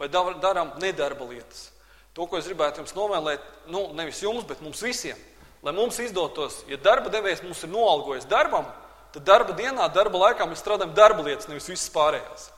vai 0.01 0.09
darām 0.09 0.75
nedarba 0.83 1.29
lietas. 1.29 1.69
To, 2.13 2.27
ko 2.29 2.37
es 2.37 2.49
gribētu 2.49 2.83
jums 2.83 2.97
novēlēt, 2.97 3.45
nu, 3.73 3.87
nevis 3.97 4.21
jums, 4.21 4.45
bet 4.49 4.61
mums 4.65 4.83
visiem, 4.85 5.21
lai 5.63 5.75
mums 5.77 5.99
izdotos, 6.03 6.63
ja 6.71 6.79
darba 6.81 7.13
devējs 7.13 7.45
mums 7.45 7.63
ir 7.63 7.71
noalgojis 7.73 8.27
darbam, 8.31 8.67
tad 9.15 9.25
darba 9.29 9.55
dienā, 9.57 9.87
darba 9.95 10.27
laikā 10.27 10.47
mēs 10.49 10.63
strādājam 10.65 10.95
darba 10.97 11.25
lietas, 11.27 11.49
nevis 11.51 11.71
visas 11.71 11.91
pārējās. 11.95 12.49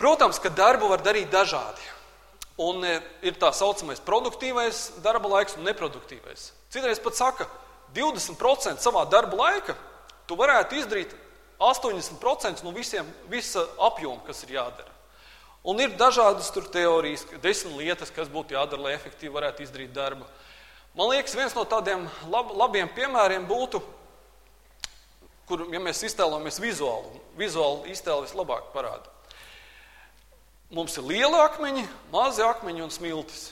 Protams, 0.00 0.40
ka 0.42 0.50
darbu 0.50 0.88
var 0.90 1.02
darīt 1.04 1.30
dažādi. 1.30 1.84
Un 2.62 2.82
e, 2.84 2.96
ir 3.24 3.36
tā 3.40 3.52
saucamais 3.54 4.02
produktīvais 4.04 4.98
darba 5.04 5.30
laiks 5.36 5.54
un 5.56 5.66
neproduktīvais. 5.68 6.50
Citreiz 6.72 7.00
pat 7.00 7.16
saka, 7.16 7.46
20% 7.94 8.82
savā 8.82 9.04
darba 9.10 9.38
laika 9.38 9.76
tu 10.28 10.36
varētu 10.38 10.80
izdarīt 10.80 11.14
80% 11.62 12.64
no 12.64 12.72
visiem, 12.74 13.06
visa 13.30 13.62
apjoma, 13.80 14.24
kas 14.26 14.42
ir 14.44 14.56
jādara. 14.56 14.90
Un 15.62 15.78
ir 15.78 15.94
dažādas 15.94 16.50
teorijas, 16.74 17.22
desmit 17.42 17.76
lietas, 17.78 18.10
kas 18.10 18.30
būtu 18.32 18.56
jādara, 18.56 18.82
lai 18.82 18.96
efektīvi 18.96 19.30
varētu 19.30 19.62
izdarīt 19.62 19.92
darbu. 19.94 20.26
Man 20.92 21.08
liekas, 21.08 21.32
viens 21.32 21.54
no 21.56 21.64
tādiem 21.64 22.02
lab, 22.28 22.50
labiem 22.52 22.90
piemēriem 22.92 23.46
būtu, 23.48 23.80
kur, 25.48 25.64
ja 25.72 25.80
mēs 25.80 26.02
iztēlojamies 26.04 26.60
vizuāli, 26.60 27.22
vizuāli 27.40 27.94
iztēle 27.94 28.26
vislabāk 28.26 28.68
parāda. 28.74 29.08
Mums 30.72 30.98
ir 31.00 31.06
lieli 31.08 31.38
akmeņi, 31.40 31.86
mazi 32.12 32.44
akmeņi 32.44 32.84
un 32.84 32.92
smiltis. 32.92 33.46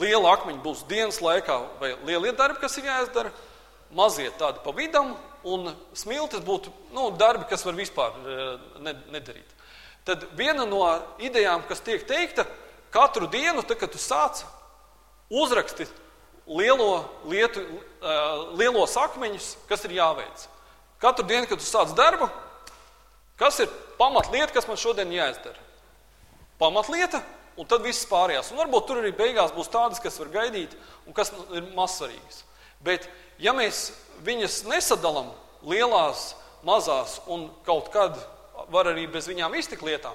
Liela 0.00 0.34
akmeņa 0.36 0.60
būs 0.64 0.84
dienas 0.88 1.20
laikā, 1.24 1.56
vai 1.80 1.94
lielie 2.04 2.32
darbi, 2.36 2.60
kas 2.60 2.76
ir 2.80 2.88
jāizdara, 2.88 3.32
mazie 3.96 4.28
tādi 4.40 4.60
pa 4.64 4.72
vidam, 4.76 5.14
un 5.48 5.72
smiltis 5.96 6.44
būtu 6.44 6.72
nu, 6.92 7.08
darbi, 7.16 7.48
kas 7.48 7.64
var 7.64 7.76
vispār 7.76 8.12
e, 8.20 8.94
nedarīt. 9.12 9.56
Tad 10.08 10.28
viena 10.36 10.68
no 10.68 10.84
idejām, 11.24 11.64
kas 11.68 11.80
tiek 11.84 12.04
teikta, 12.08 12.44
katru 12.92 13.28
dienu, 13.32 13.64
tad, 13.64 13.80
kad 13.80 13.92
tu 13.92 14.00
sāc 14.00 14.44
uzraksti 15.32 15.88
lielo 16.52 17.04
lietu, 17.30 17.62
lielos 18.58 18.96
akmeņus, 19.00 19.52
kas 19.70 19.84
ir 19.88 19.96
jāveic. 19.98 20.46
Katru 21.02 21.26
dienu, 21.26 21.48
kad 21.50 21.60
tu 21.60 21.66
sāc 21.66 21.94
darbu, 21.98 22.28
kas 23.40 23.58
ir 23.64 23.70
pamatlieta, 23.98 24.52
kas 24.54 24.68
man 24.68 24.80
šodien 24.80 25.12
jāizdara 25.14 25.58
pamatlieta, 26.62 27.22
un 27.58 27.66
tad 27.68 27.82
viss 27.82 28.06
pārējās. 28.06 28.52
Un 28.52 28.60
varbūt 28.62 28.86
tur 28.86 29.00
arī 29.00 29.12
beigās 29.16 29.54
būs 29.54 29.70
tādas, 29.72 30.00
kas 30.02 30.18
var 30.20 30.30
gaidīt 30.36 30.76
un 31.08 31.16
kas 31.16 31.32
ir 31.50 31.66
mazsvarīgas. 31.76 32.44
Bet, 32.82 33.08
ja 33.42 33.54
mēs 33.56 33.88
viņas 34.26 34.62
nesadalām 34.70 35.32
lielās, 35.66 36.32
mazās 36.66 37.18
un 37.30 37.48
kaut 37.66 37.90
kad 37.94 38.18
var 38.70 38.92
arī 38.92 39.08
bez 39.10 39.26
viņām 39.30 39.54
iztikt 39.58 39.82
lietām, 39.86 40.14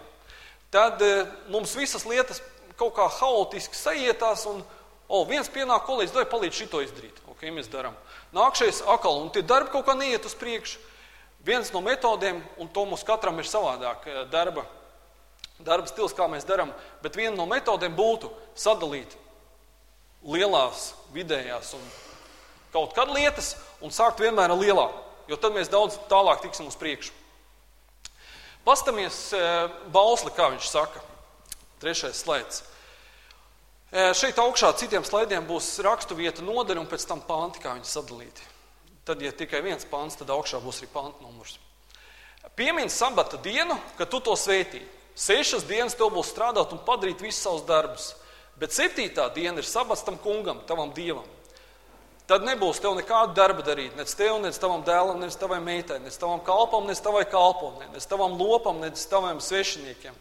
tad 0.72 1.04
mums 1.52 1.76
visas 1.76 2.06
lietas 2.08 2.40
kaut 2.80 2.96
kā 2.96 3.08
haotiski 3.20 3.76
sajietās 3.76 4.46
un 4.48 4.62
o, 5.08 5.24
viens 5.30 5.50
pienāk 5.52 5.88
kolēģis, 5.88 6.16
dod 6.16 6.30
palīdz 6.32 6.62
šito 6.62 6.84
izdarīt. 6.84 7.24
Okay, 7.34 7.52
mēs 7.54 7.70
darām. 7.72 7.96
Nākšais 8.36 8.84
akal, 8.90 9.22
un 9.24 9.32
tie 9.34 9.44
darbi 9.46 9.72
kaut 9.74 9.88
kā 9.88 9.96
neiet 9.98 10.26
uz 10.26 10.36
priekšu. 10.38 10.82
Viens 11.48 11.70
no 11.72 11.84
metodēm, 11.86 12.42
un 12.60 12.70
to 12.74 12.84
mums 12.90 13.06
katram 13.08 13.38
ir 13.40 13.48
savādāk 13.48 14.08
e, 14.10 14.26
darba 14.32 14.66
darba 15.60 15.90
stils, 15.90 16.14
kā 16.14 16.28
mēs 16.30 16.46
darām, 16.46 16.72
bet 17.02 17.18
viena 17.18 17.36
no 17.38 17.48
metodēm 17.50 17.96
būtu 17.98 18.30
sadalīt 18.58 19.16
lielās, 20.28 20.92
vidējās 21.16 21.74
un 21.78 21.84
kaut 22.74 22.94
kad 22.98 23.10
lietas 23.14 23.56
un 23.82 23.94
sākt 23.94 24.22
vienmēr 24.22 24.54
ar 24.54 24.60
lielā, 24.60 24.88
jo 25.30 25.38
tad 25.40 25.56
mēs 25.56 25.72
daudz 25.72 25.98
tālāk 26.12 26.44
tiksim 26.44 26.70
uz 26.70 26.78
priekšu. 26.78 27.14
Pastamies 28.68 29.18
e, 29.32 29.42
bausli, 29.96 30.34
kā 30.36 30.50
viņš 30.52 30.66
saka. 30.68 31.00
Trešais 31.80 32.20
slaids. 32.20 32.66
Šeit 33.88 34.36
augšā 34.36 34.74
citiem 34.76 35.06
slaidiem 35.08 35.46
būs 35.48 35.78
rakstu 35.86 36.18
vieta 36.18 36.44
nodaļa 36.44 36.82
un 36.82 36.90
pēc 36.92 37.06
tam 37.08 37.22
panti, 37.24 37.62
kā 37.64 37.72
viņi 37.78 37.88
sadalīti. 37.88 38.48
Tad, 39.08 39.22
ja 39.24 39.32
tikai 39.32 39.62
viens 39.64 39.88
pants, 39.88 40.18
tad 40.20 40.34
augšā 40.34 40.60
būs 40.60 40.82
arī 40.82 40.90
panta 40.92 41.24
numurs. 41.24 41.56
Piemini 42.60 42.92
sabata 42.92 43.40
dienu, 43.40 43.78
kad 43.96 44.12
tu 44.12 44.20
to 44.20 44.36
svētīji. 44.36 44.84
Sešas 45.18 45.64
dienas 45.66 45.96
tev 45.96 46.12
būs 46.14 46.34
strādāt 46.34 46.76
un 46.76 46.84
padarīt 46.84 47.24
visus 47.24 47.42
savus 47.42 47.64
darbus, 47.66 48.12
bet 48.60 48.76
septītā 48.76 49.30
diena 49.34 49.64
ir 49.64 49.66
sabats 49.66 50.04
tam 50.06 50.20
kungam, 50.20 50.60
tavam 50.68 50.92
dievam. 50.94 51.26
Tad 52.28 52.44
nebūs 52.44 52.82
tev 52.84 52.92
nekāda 52.98 53.32
darba 53.34 53.64
darīt, 53.64 53.96
nec 53.96 54.12
tev, 54.12 54.36
nec 54.44 54.58
tavam 54.60 54.84
dēlam, 54.84 55.22
nec 55.24 55.36
tavai 55.40 55.62
meitai, 55.64 56.02
nec 56.04 56.18
tavam 56.20 56.44
kalpam, 56.44 56.84
nec 56.92 57.00
tavai 57.00 57.24
kalponei, 57.24 57.88
nec 57.94 58.04
tavam 58.06 58.36
lopam, 58.36 58.82
nec 58.84 59.00
taviem 59.08 59.40
svešiniekiem. 59.40 60.18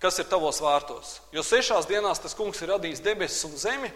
Kas 0.00 0.18
ir 0.18 0.28
tavos 0.30 0.60
vārtos. 0.64 1.18
Jo 1.32 1.44
sešās 1.46 1.88
dienās 1.88 2.22
tas 2.22 2.36
kungs 2.36 2.62
ir 2.62 2.72
radījis 2.74 3.02
debesis 3.04 3.44
un 3.48 3.56
zemi, 3.60 3.90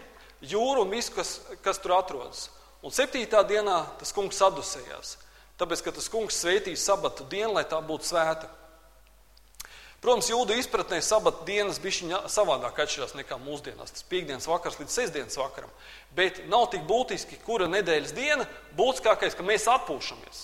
jūru 0.45 0.85
un 0.85 0.93
visu, 0.93 1.13
kas, 1.15 1.39
kas 1.65 1.81
tur 1.81 1.97
atrodas. 1.97 2.49
Un 2.85 2.93
septītā 2.93 3.41
dienā 3.47 3.79
tas 3.99 4.13
kungs 4.13 4.37
sadusējās, 4.37 5.15
tāpēc, 5.57 5.81
ka 5.81 5.95
tas 5.95 6.11
kungs 6.11 6.37
sveitīs 6.37 6.85
sabatu 6.85 7.25
dienu, 7.31 7.55
lai 7.57 7.65
tā 7.65 7.79
būtu 7.81 8.11
svēta. 8.11 8.51
Protams, 10.05 10.27
jūdu 10.29 10.53
izpratnē 10.59 10.99
sabata 11.01 11.47
dienas 11.47 11.79
bija 11.81 12.19
savādāk 12.29 12.77
atšķirās 12.83 13.15
nekā 13.17 13.39
mūsdienās. 13.41 13.89
Tas 13.95 14.05
piekdienas 14.05 14.45
vakars 14.45 14.77
līdz 14.77 14.93
sestdienas 14.93 15.37
vakaram. 15.39 15.71
Bet 16.13 16.43
nav 16.51 16.67
tik 16.69 16.83
būtiski, 16.85 17.39
kura 17.41 17.65
nedēļas 17.71 18.13
diena, 18.13 18.45
būtiskākais, 18.77 19.33
ka 19.33 19.45
mēs 19.47 19.65
atpūšamies. 19.71 20.43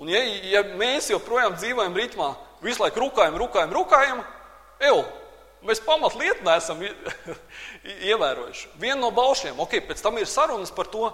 Un 0.00 0.08
ja, 0.08 0.22
ja 0.24 0.62
mēs 0.80 1.10
joprojām 1.12 1.58
dzīvojam 1.58 1.98
ritmā, 2.00 2.30
visu 2.64 2.80
laiku 2.80 3.02
rukājam, 3.02 3.36
rukājam, 3.42 3.74
rukājam, 3.76 4.24
Eju, 4.82 5.02
mēs 5.66 5.82
pamatlietu 5.86 6.44
neesam 6.46 6.80
ievērojuši. 8.12 8.72
Viena 8.82 9.00
no 9.04 9.12
baušļiem, 9.14 9.60
ok, 9.62 9.78
pēc 9.90 10.02
tam 10.02 10.18
ir 10.18 10.30
sarunas 10.30 10.74
par 10.74 10.90
to, 10.90 11.10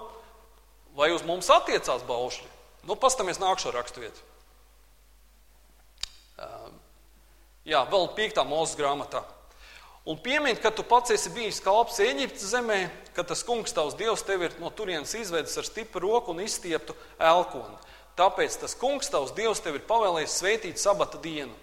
vai 0.97 1.11
uz 1.13 1.25
mums 1.27 1.49
attiecās 1.53 2.05
baušļi. 2.07 2.49
Nu, 2.89 2.95
pastamies 2.97 3.41
nākšo 3.41 3.73
raksturvietu. 3.75 4.25
Jā, 7.67 7.83
vēl 7.91 8.07
piektā 8.17 8.45
mūzes 8.47 8.77
grāmatā. 8.79 9.21
Un 10.09 10.17
piemini, 10.17 10.57
ka 10.57 10.71
tu 10.73 10.81
pats 10.87 11.11
esi 11.13 11.29
bijis 11.35 11.59
kalps 11.61 11.99
Eģiptes 12.01 12.47
zemē, 12.53 12.79
ka 13.13 13.25
tas 13.27 13.43
kungs 13.45 13.75
tavs 13.75 13.97
dievs 13.99 14.23
tevi 14.25 14.47
ir 14.47 14.55
no 14.57 14.71
turienes 14.73 15.11
izvedis 15.13 15.57
ar 15.59 15.67
stipru 15.67 16.01
roku 16.07 16.33
un 16.33 16.39
izstieptu 16.41 16.95
elkoni. 17.19 17.75
Tāpēc 18.17 18.55
tas 18.63 18.73
kungs 18.79 19.11
tavs 19.11 19.35
dievs 19.37 19.61
tevi 19.61 19.77
ir 19.77 19.85
pavēlējis 19.91 20.37
sveitīt 20.39 20.81
sabata 20.81 21.19
dienu. 21.21 21.53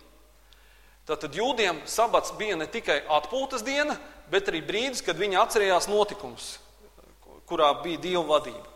Tātad 1.06 1.36
jūdiem 1.38 1.84
sabats 1.86 2.32
bija 2.34 2.56
ne 2.58 2.66
tikai 2.66 2.98
atpūtas 3.18 3.62
diena, 3.62 3.94
bet 4.30 4.48
arī 4.50 4.58
brīdis, 4.66 5.04
kad 5.06 5.18
viņi 5.18 5.38
atcerējās 5.38 5.86
notikumus, 5.86 6.56
kurā 7.46 7.68
bija 7.84 8.00
dieva 8.02 8.24
vadība. 8.32 8.72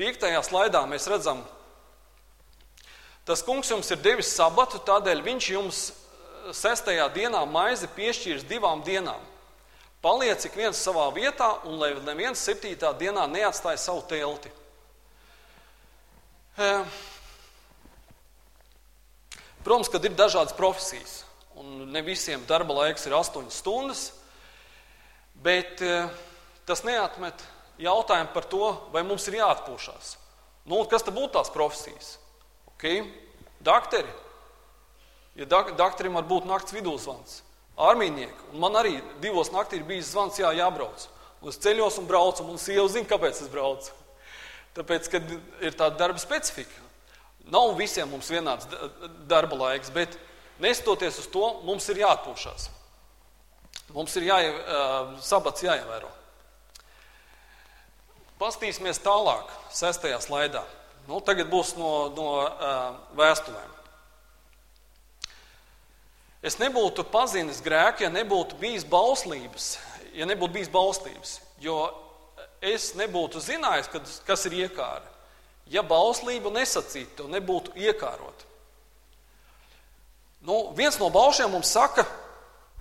Piektajā 0.00 0.40
slaidā 0.40 0.80
mēs 0.88 1.04
redzam, 1.12 1.42
tas 3.28 3.42
kungs 3.44 3.68
jums 3.68 3.90
ir 3.92 4.00
devis 4.00 4.30
sabatu, 4.32 4.80
tādēļ 4.86 5.20
viņš 5.26 5.48
jums 5.52 5.80
eh, 5.90 6.54
sestajā 6.56 7.10
dienā 7.12 7.42
maizi 7.44 7.90
piešķīrs 7.98 8.46
divām 8.48 8.80
dienām. 8.86 9.20
Paliec 10.00 10.46
ik 10.48 10.56
viens 10.56 10.80
savā 10.80 11.04
vietā, 11.12 11.50
un 11.68 11.76
lai 11.76 11.92
neviens 12.06 12.40
septītā 12.40 12.94
dienā 12.96 13.26
neatstāja 13.28 13.82
savu 13.82 14.00
telti. 14.08 14.48
Protams, 19.64 19.88
kad 19.92 20.04
ir 20.04 20.16
dažādas 20.16 20.56
profesijas, 20.56 21.22
un 21.56 21.88
ne 21.92 22.02
visiem 22.04 22.42
darba 22.48 22.76
laiks 22.82 23.06
ir 23.08 23.16
8 23.16 23.48
stundas, 23.52 24.10
bet 25.40 25.80
tas 26.68 26.84
neatmet 26.84 27.40
jautājumu 27.80 28.32
par 28.34 28.44
to, 28.48 28.72
vai 28.92 29.02
mums 29.06 29.26
ir 29.28 29.38
jāatpūšas. 29.40 30.16
Nu, 30.68 30.82
kas 30.84 31.04
tad 31.06 31.16
būtu 31.16 31.32
tās 31.38 31.52
profesijas? 31.52 32.18
Okay. 32.74 33.04
Dakteri. 33.60 34.12
Ja 35.38 35.46
dak 35.48 35.72
dakterim 35.78 36.16
var 36.18 36.26
būt 36.28 36.44
nakts 36.48 36.74
vidūzvans, 36.74 37.40
armijnieki, 37.80 38.50
un 38.52 38.60
man 38.60 38.76
arī 38.76 38.98
divos 39.22 39.52
naktī 39.54 39.78
ir 39.78 39.86
bijis 39.88 40.10
zvans, 40.12 40.40
jā, 40.40 40.50
jābrauc. 40.58 41.06
Un 41.40 41.52
es 41.52 41.60
ceļos 41.62 41.96
un 42.02 42.08
braucu, 42.08 42.44
un 42.44 42.60
sieva 42.60 42.84
zina, 42.92 43.08
kāpēc 43.08 43.40
es 43.44 43.48
braucu. 43.52 43.94
Tāpēc, 44.76 45.08
kad 45.10 45.32
ir 45.64 45.74
tāda 45.74 45.98
darba 45.98 46.20
specifika. 46.22 46.88
Nav 47.50 47.72
visiem 47.78 48.10
mums 48.12 48.30
vienāds 48.30 48.68
darba 49.28 49.56
laiks, 49.58 49.90
bet 49.90 50.14
nestoties 50.62 51.18
uz 51.22 51.26
to, 51.32 51.46
mums 51.66 51.88
ir 51.90 52.02
jāatpūšas. 52.04 52.68
Mums 53.94 54.14
ir 54.20 54.28
jāie, 54.28 54.50
sabats 55.24 55.64
jāievēro. 55.66 56.10
Pastīsimies 58.40 59.02
tālāk, 59.02 59.50
sestajā 59.74 60.20
slaidā. 60.22 60.62
Nu, 61.08 61.18
tagad 61.24 61.50
būs 61.50 61.74
no, 61.76 61.90
no 62.14 62.28
vēstulēm. 63.18 63.76
Es 66.40 66.56
nebūtu 66.56 67.04
pazinis 67.12 67.60
grēku, 67.60 68.06
ja 68.06 68.12
nebūtu 68.12 68.56
bijis 68.60 68.86
bauslības, 68.88 69.74
ja 70.16 70.28
nebūtu 70.28 70.54
bijis 70.54 70.70
bauslības, 70.72 71.34
jo 71.60 71.82
es 72.60 72.92
nebūtu 72.98 73.40
zinājis, 73.42 73.88
kad, 73.92 74.06
kas 74.26 74.46
ir 74.48 74.58
iekāra, 74.66 75.06
ja 75.70 75.82
bauslība 75.86 76.52
nesacītu, 76.54 77.28
nebūtu 77.30 77.74
iekārota. 77.78 78.48
Nu, 80.40 80.70
viens 80.76 80.96
no 81.00 81.10
baušiem 81.12 81.50
mums 81.52 81.72
saka, 81.72 82.06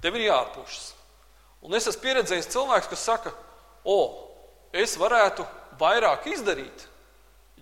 tev 0.03 0.15
ir 0.15 0.29
jāatpūšas. 0.29 0.93
Un 1.67 1.75
es 1.75 1.89
esmu 1.91 2.05
pieredzējis 2.05 2.51
cilvēks, 2.53 2.87
kas 2.87 3.03
saka, 3.03 3.33
o, 3.83 3.97
es 4.71 4.95
varētu 4.99 5.43
vairāk 5.79 6.29
izdarīt, 6.31 6.85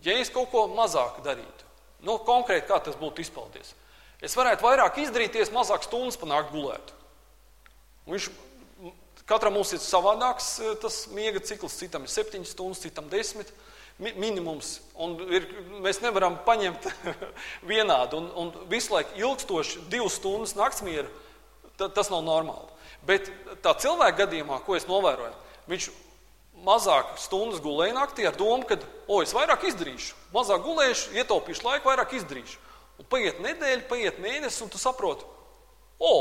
ja 0.06 0.20
es 0.22 0.30
kaut 0.34 0.52
ko 0.54 0.68
mazāk 0.70 1.24
darītu. 1.26 1.66
Nu, 2.06 2.20
konkrēti, 2.22 2.68
kā 2.70 2.78
tas 2.84 2.98
būtu 3.00 3.24
izpaudies. 3.24 3.74
Es 4.22 4.36
varētu 4.38 4.66
vairāk 4.66 5.00
izdarīties, 5.02 5.54
mazāk 5.54 5.86
stundas 5.86 6.18
panākt 6.18 6.54
gulēt. 6.54 6.94
Un 8.06 8.16
viņš 8.16 8.30
Katram 9.28 9.58
mums 9.58 9.74
ir 9.76 9.82
savādāks 9.84 10.54
eh, 10.64 10.76
tas 10.80 11.02
miega 11.12 11.42
cikls, 11.44 11.76
citam 11.82 12.06
ir 12.08 12.12
7 12.14 12.46
stundas, 12.48 12.84
citam 12.86 13.10
10 13.12 13.52
minimums. 14.16 14.78
Ir, 15.34 15.48
mēs 15.84 16.00
nevaram 16.04 16.38
paņemt 16.46 16.88
vienādu 17.72 18.22
un, 18.22 18.30
un 18.40 18.52
visu 18.72 18.94
laiku 18.94 19.18
ilgstoši 19.20 19.88
divas 19.92 20.20
stundas 20.22 20.56
naktsmieru. 20.58 21.12
Tas 21.78 22.10
nav 22.10 22.24
normāli. 22.26 22.72
Bet 23.08 23.28
tā 23.64 23.76
cilvēka 23.78 24.24
gadījumā, 24.24 24.62
ko 24.66 24.78
es 24.78 24.88
novēroju, 24.90 25.36
viņš 25.70 25.90
mazāk 26.66 27.18
stundas 27.22 27.62
gulēja 27.62 27.98
naktī 27.98 28.26
ar 28.28 28.38
domu, 28.38 28.66
ka, 28.68 28.80
o, 29.06 29.20
es 29.22 29.34
vairāk 29.36 29.68
izdarīšu, 29.70 30.16
mazāk 30.34 30.64
gulēšu, 30.66 31.14
ietaupīšu 31.20 31.68
laiku, 31.68 31.92
vairāk 31.92 32.16
izdarīšu. 32.18 32.60
Un 32.98 33.08
paiet 33.12 33.44
nedēļa, 33.44 33.86
paiet 33.92 34.18
mēnesis, 34.24 34.64
un 34.66 34.72
tu 34.74 34.82
saproti, 34.82 35.28
o, 36.02 36.14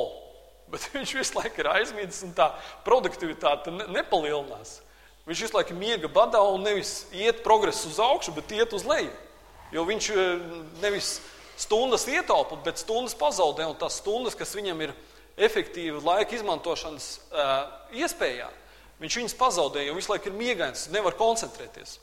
bet 0.73 0.89
viņš 0.97 1.15
visu 1.19 1.39
laiku 1.39 1.63
ir 1.63 1.71
aizmidzis 1.75 2.25
un 2.27 2.35
tā 2.37 2.51
produktivitāte 2.87 3.75
nepalielinās. 3.75 4.81
Viņš 5.27 5.43
visu 5.43 5.57
laiku 5.57 5.75
miega 5.75 6.11
badā 6.13 6.41
un 6.47 6.63
nevis 6.63 7.01
iet 7.15 7.43
progresu 7.43 7.91
uz 7.91 7.99
augšu, 8.03 8.35
bet 8.37 8.53
iet 8.55 8.75
uz 8.77 8.85
leju. 8.87 9.11
Jo 9.75 9.83
viņš 9.89 10.11
e, 10.15 10.27
nevis 10.79 11.17
stundas 11.59 12.05
ietaupa, 12.07 12.61
bet 12.63 12.79
stundas 12.79 13.17
pazaudē. 13.19 13.67
Un 13.67 13.79
tās 13.81 13.99
stundas, 13.99 14.37
kas 14.39 14.55
viņam 14.55 14.85
ir 14.87 14.95
efektīvi 15.37 16.01
laika 16.01 16.33
izmantošanas 16.33 17.09
uh, 17.29 17.67
iespējā, 17.93 18.47
viņš 19.03 19.17
viņas 19.21 19.35
pazaudē, 19.37 19.83
jo 19.85 19.97
visu 19.99 20.13
laiku 20.15 20.31
ir 20.31 20.39
miegains, 20.39 20.87
nevar 20.93 21.17
koncentrēties. 21.19 21.99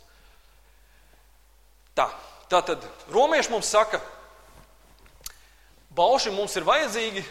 Tā, 1.98 2.06
tā 2.50 2.60
tad 2.66 2.86
romieši 3.14 3.54
mums 3.54 3.72
saka, 3.74 4.02
bauši 5.98 6.34
mums 6.34 6.54
ir 6.58 6.68
vajadzīgi, 6.68 7.26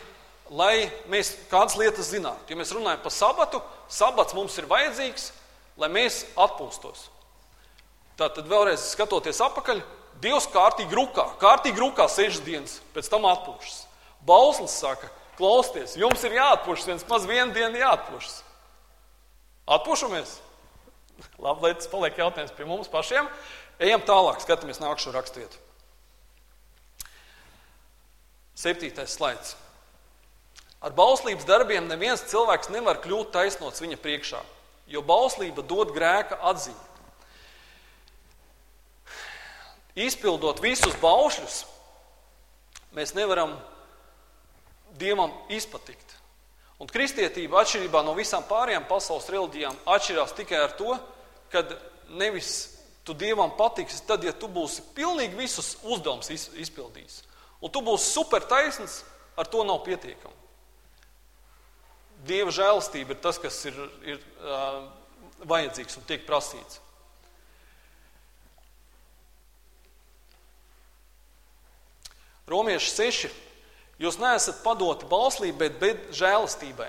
lai 0.52 0.90
mēs 1.10 1.32
kādas 1.50 1.78
lietas 1.80 2.10
zinātu. 2.12 2.52
Ja 2.52 2.58
mēs 2.58 2.74
runājam 2.76 3.00
par 3.04 3.14
sabatu, 3.14 3.62
sabats 3.90 4.36
mums 4.36 4.56
ir 4.60 4.68
vajadzīgs, 4.70 5.30
lai 5.80 5.88
mēs 5.92 6.22
atpūstos. 6.36 7.08
Tātad 8.20 8.48
vēlreiz 8.50 8.92
skatoties 8.92 9.40
atpakaļ, 9.42 9.82
Dievs 10.22 10.46
kārtīgi 10.52 10.94
rukā, 10.94 11.24
kārtīgi 11.40 11.80
rukā 11.82 12.04
sešas 12.10 12.44
dienas, 12.46 12.76
pēc 12.94 13.08
tam 13.10 13.24
atpūšas. 13.26 13.80
Bauslis 14.28 14.74
saka, 14.78 15.08
klausieties, 15.38 15.96
jums 15.98 16.22
ir 16.28 16.36
jāatpūšas, 16.36 16.88
viens 16.92 17.06
maz 17.08 17.26
vienu 17.26 17.50
dienu 17.56 17.80
jāatpūšas. 17.80 18.36
Atpūšamies? 19.78 20.36
Labi, 21.42 21.64
lai 21.64 21.72
tas 21.74 21.90
paliek 21.90 22.22
jautājums 22.22 22.54
pie 22.54 22.68
mums 22.68 22.92
pašiem. 22.92 23.26
Ejam 23.82 24.04
tālāk, 24.06 24.44
skatāmies 24.44 24.78
nākamo 24.82 25.16
raksturvietu. 25.16 25.58
Septītais 28.62 29.16
slaids. 29.16 29.56
Ar 30.82 30.94
bauslības 30.96 31.46
darbiem 31.46 31.86
neviens 31.86 32.24
cilvēks 32.26 32.72
nevar 32.74 32.98
kļūt 33.04 33.30
taisnots 33.34 33.82
viņa 33.82 33.98
priekšā, 34.02 34.40
jo 34.90 35.02
bauslība 35.06 35.62
dod 35.62 35.92
grēka 35.94 36.40
atziņu. 36.50 36.88
Izpildot 40.02 40.58
visus 40.64 40.96
baušļus, 41.02 41.62
mēs 42.96 43.14
nevaram 43.14 43.54
Dievam 44.98 45.32
izpatikt. 45.48 46.18
Un 46.82 46.90
kristietība, 46.90 47.62
atšķirībā 47.62 48.02
no 48.04 48.12
visām 48.16 48.42
pārējām 48.48 48.84
pasaules 48.90 49.28
reliģijām, 49.30 49.78
atšķirās 49.88 50.34
tikai 50.36 50.58
ar 50.64 50.74
to, 50.76 50.96
ka 51.52 51.62
nevis 52.18 52.50
tu 53.06 53.14
Dievam 53.14 53.54
patiksi, 53.56 54.02
tad, 54.08 54.24
ja 54.26 54.34
tu 54.34 54.50
būsi 54.50 54.82
pilnīgi 54.96 55.38
visus 55.38 55.76
uzdevumus 55.82 56.50
izpildījis, 56.58 57.22
un 57.62 57.70
tu 57.72 57.84
būsi 57.86 58.10
super 58.10 58.44
taisns, 58.50 59.02
ar 59.38 59.48
to 59.48 59.62
nav 59.64 59.84
pietiekami. 59.86 60.42
Dieva 62.22 62.52
žēlastība 62.54 63.16
ir 63.16 63.20
tas, 63.22 63.38
kas 63.42 63.56
ir, 63.66 63.78
ir 64.06 64.20
uh, 64.46 64.84
vajadzīgs 65.48 65.98
un 65.98 66.06
tiek 66.06 66.22
prasīts. 66.26 66.78
Romieši 72.46 72.92
6. 72.94 73.32
Jūs 74.02 74.18
neesat 74.18 74.62
padoti 74.64 75.06
bauslībai, 75.10 75.68
bet 75.78 76.10
žēlastībai. 76.14 76.88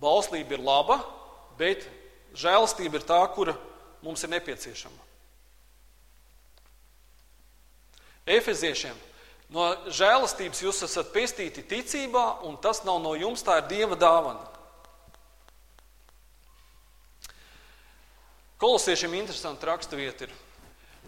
Bauslība 0.00 0.56
ir 0.56 0.64
laba, 0.64 0.96
bet 1.60 1.84
žēlastība 2.36 3.00
ir 3.00 3.06
tā, 3.08 3.20
kura 3.34 3.56
mums 4.04 4.24
ir 4.24 4.32
nepieciešama. 4.32 5.08
Efeziešiem 8.30 8.96
no 9.54 9.70
žēlastības 9.90 10.62
jūs 10.62 10.84
esat 10.86 11.10
pestīti 11.14 11.64
ticībā, 11.66 12.42
un 12.46 12.56
tas 12.62 12.84
nav 12.86 13.00
no 13.02 13.16
jums, 13.18 13.42
tā 13.46 13.60
ir 13.60 13.68
Dieva 13.70 13.98
dāvana. 13.98 14.46
Kolosiešiem 18.60 19.14
interesanti 19.16 19.64
raksturvieta 19.66 20.26
ir. 20.26 20.32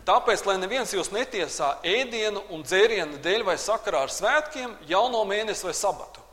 Tāpēc, 0.09 0.43
lai 0.49 0.57
neviens 0.59 0.91
jūs 0.95 1.13
netiesā 1.13 1.77
ēdienu 1.87 2.41
un 2.55 2.65
dzērienu 2.65 3.21
dēļ 3.23 3.45
vai 3.47 3.59
sakarā 3.61 4.07
ar 4.07 4.11
svētkiem, 4.11 4.73
jauno 4.89 5.21
mēnesi 5.29 5.67
vai 5.69 5.75
sabatu. 5.77 6.25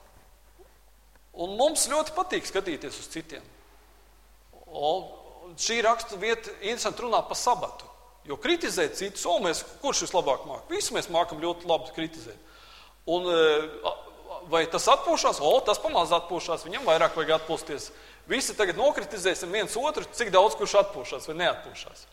Un 1.40 1.54
mums 1.60 1.86
ļoti 1.92 2.16
patīk 2.16 2.48
skatīties 2.48 2.98
uz 3.04 3.12
citiem. 3.12 3.44
O, 4.66 4.90
šī 5.60 5.82
raksturvieta 5.86 6.56
interesanti 6.62 7.06
runā 7.06 7.22
par 7.28 7.38
sabatu. 7.38 7.86
Jo 8.30 8.38
kritizēt 8.38 8.94
citus, 9.00 9.26
o, 9.26 9.40
mēs, 9.42 9.64
kurš 9.82 10.04
vislabāk 10.06 10.46
māca? 10.46 10.68
Visi 10.70 10.94
mēs 10.94 11.10
mākam 11.10 11.42
ļoti 11.42 11.66
labi 11.70 11.96
kritizēt. 11.96 12.38
Un, 13.10 13.26
e, 13.26 13.94
vai 14.52 14.68
tas 14.70 14.86
atpūšās? 14.94 15.40
O, 15.42 15.56
tas 15.66 15.82
pamazs 15.82 16.14
atpūšās, 16.20 16.68
viņam 16.68 16.86
vairāk 16.86 17.18
vajag 17.18 17.40
atpūsties. 17.40 17.90
Visi 18.30 18.54
tagad 18.54 18.78
nokritizēsim 18.78 19.50
viens 19.50 19.74
otru, 19.80 20.06
cik 20.14 20.30
daudz 20.36 20.60
kurš 20.60 20.78
atpūšās 20.84 21.26
vai 21.32 21.40
neatpūšās. 21.40 22.06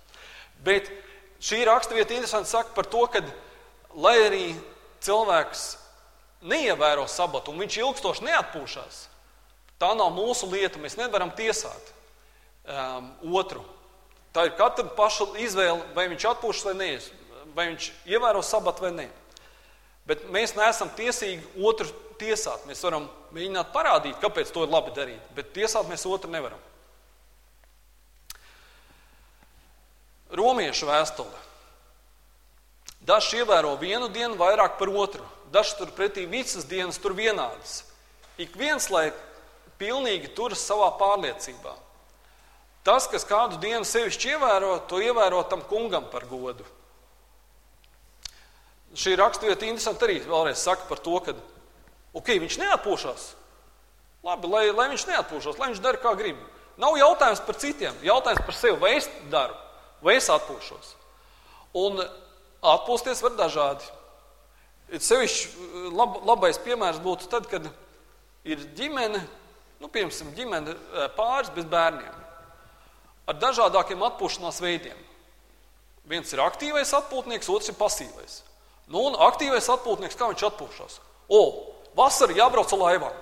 Bet 0.65 0.89
šī 1.45 1.61
raksturvieta 1.69 2.17
interesanti 2.17 2.49
saka 2.49 2.73
par 2.73 2.89
to, 2.89 3.05
ka, 3.13 3.21
lai 4.01 4.17
arī 4.25 4.47
cilvēks 5.05 5.69
neievēro 6.49 7.05
sabatu 7.13 7.53
un 7.53 7.61
viņš 7.61 7.81
ilgstoši 7.83 8.25
neatpūšās, 8.31 9.03
tā 9.77 9.93
nav 9.99 10.17
mūsu 10.17 10.49
lieta. 10.49 10.81
Mēs 10.81 10.97
nevaram 10.97 11.35
tiesāt 11.37 11.93
um, 12.65 13.13
otru. 13.37 13.61
Tā 14.37 14.45
ir 14.45 14.57
katra 14.59 14.85
paša 14.93 15.31
izvēle, 15.41 15.81
vai 15.97 16.11
viņš 16.13 16.27
atpūšas 16.29 16.67
vai 16.69 16.75
nē, 16.77 16.91
vai 17.57 17.71
viņš 17.71 17.87
ievēro 18.05 18.43
sabatu 18.45 18.85
vai 18.85 18.91
nē. 18.93 19.07
Bet 20.07 20.27
mēs 20.29 20.53
neesam 20.59 20.91
tiesīgi 20.93 21.65
otru 21.65 21.89
tiesāt. 22.21 22.67
Mēs 22.69 22.83
varam 22.85 23.09
mēģināt 23.33 23.73
parādīt, 23.73 24.19
kāpēc 24.21 24.53
to 24.53 24.67
ir 24.67 24.75
labi 24.75 24.93
darīt, 24.97 25.31
bet 25.37 25.55
tiesāt 25.57 25.89
mēs 25.89 26.05
otru 26.05 26.29
nevaram. 26.31 26.61
Romiešu 30.37 30.91
vēstule. 30.91 31.41
Dažs 33.07 33.33
ievēro 33.39 33.73
vienu 33.81 34.11
dienu 34.13 34.37
vairāk 34.37 34.77
par 34.77 34.91
otru, 34.91 35.25
dažs 35.55 35.77
turpretī 35.79 36.27
visas 36.29 36.69
dienas 36.69 37.01
tur 37.01 37.17
vienādas. 37.17 37.85
Ik 38.37 38.53
viens, 38.59 38.91
lai 38.93 39.15
pilnīgi 39.81 40.29
turas 40.37 40.61
savā 40.61 40.91
pārliecībā. 41.01 41.73
Tas, 42.87 43.09
kas 43.11 43.27
kādu 43.27 43.59
dienu 43.59 43.83
sevišķi 43.83 44.37
ievēro, 44.37 44.77
to 44.87 45.01
ievēro 45.03 45.41
tam 45.51 45.65
kungam 45.67 46.05
par 46.07 46.23
godu. 46.31 46.63
Šī 48.97 49.17
raksturvieta 49.19 49.67
interesanti 49.67 50.07
arī 50.07 50.21
vēlreiz 50.23 50.61
saka 50.63 50.87
par 50.87 51.01
to, 51.03 51.17
ka 51.25 51.35
okay, 52.15 52.39
viņš 52.39 52.61
neatpūšas. 52.63 53.25
Labi, 54.27 54.51
lai, 54.53 54.69
lai 54.71 54.87
viņš 54.93 55.07
neatpūšas, 55.09 55.59
lai 55.59 55.73
viņš 55.73 55.81
dara 55.83 55.99
kā 56.03 56.13
grib. 56.19 56.39
Nav 56.79 56.95
jautājums 57.01 57.43
par 57.43 57.59
citiem, 57.59 57.97
jautājums 58.07 58.45
par 58.47 58.55
sevi, 58.55 58.79
vai 58.79 58.93
es 59.01 59.09
daru, 59.33 59.57
vai 60.07 60.15
es 60.21 60.29
atpūšos. 60.31 60.93
Un 61.83 61.99
atpūsties 62.63 63.23
var 63.25 63.35
dažādi. 63.41 63.89
Sevišķi 64.95 65.91
lab, 65.97 66.21
labais 66.29 66.63
piemērs 66.63 67.03
būtu 67.03 67.27
tad, 67.33 67.51
kad 67.51 67.67
ir 68.47 68.63
ģimene, 68.79 69.25
nu, 69.83 69.91
piemēram, 69.91 70.31
ģimene 70.39 70.77
eh, 70.77 71.11
pāris 71.19 71.51
bez 71.57 71.67
bērniem 71.67 72.23
ar 73.27 73.39
dažādākiem 73.43 74.05
atpūšanās 74.07 74.61
veidiem. 74.63 74.99
Viens 76.07 76.31
ir 76.33 76.43
aktīvais 76.45 76.93
atpūtnieks, 76.95 77.51
otrs 77.51 77.73
ir 77.73 77.79
pasīvais. 77.79 78.41
Nu, 78.87 79.03
un 79.09 79.19
aktīvais 79.27 79.67
atpūtnieks, 79.75 80.15
kā 80.19 80.29
viņš 80.31 80.45
atpūšas? 80.47 81.01
O, 81.27 81.41
vasarā 81.99 82.37
jābrauc 82.39 82.71
ar 82.71 82.83
laivām, 82.85 83.17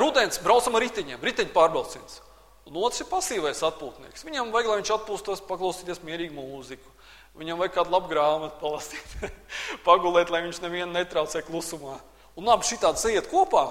rudens 0.00 0.40
braucam 0.40 0.78
ar 0.78 0.86
riteņiem, 0.86 1.20
riteņu 1.20 1.52
pārbrauciens. 1.52 2.22
Un 2.70 2.78
otrs 2.80 3.02
ir 3.02 3.10
pasīvais 3.10 3.60
atpūtnieks. 3.66 4.24
Viņam 4.24 4.52
vajag, 4.54 4.70
lai 4.70 4.78
viņš 4.80 4.94
atpūstos, 4.94 5.44
paklausīties 5.48 6.00
mierīgu 6.06 6.36
mūziku. 6.38 6.96
Viņam 7.40 7.60
vajag 7.60 7.76
kādu 7.76 7.94
labu 7.94 8.10
grāmatu 8.10 8.56
palasīt, 8.62 9.14
pagulēt, 9.88 10.32
lai 10.32 10.42
viņš 10.46 10.62
nevienu 10.64 10.92
netraucē 10.94 11.42
klusumā. 11.46 11.98
Un 12.38 12.48
abi 12.52 12.68
šitādi 12.68 13.02
sajiet 13.02 13.28
kopā. 13.30 13.66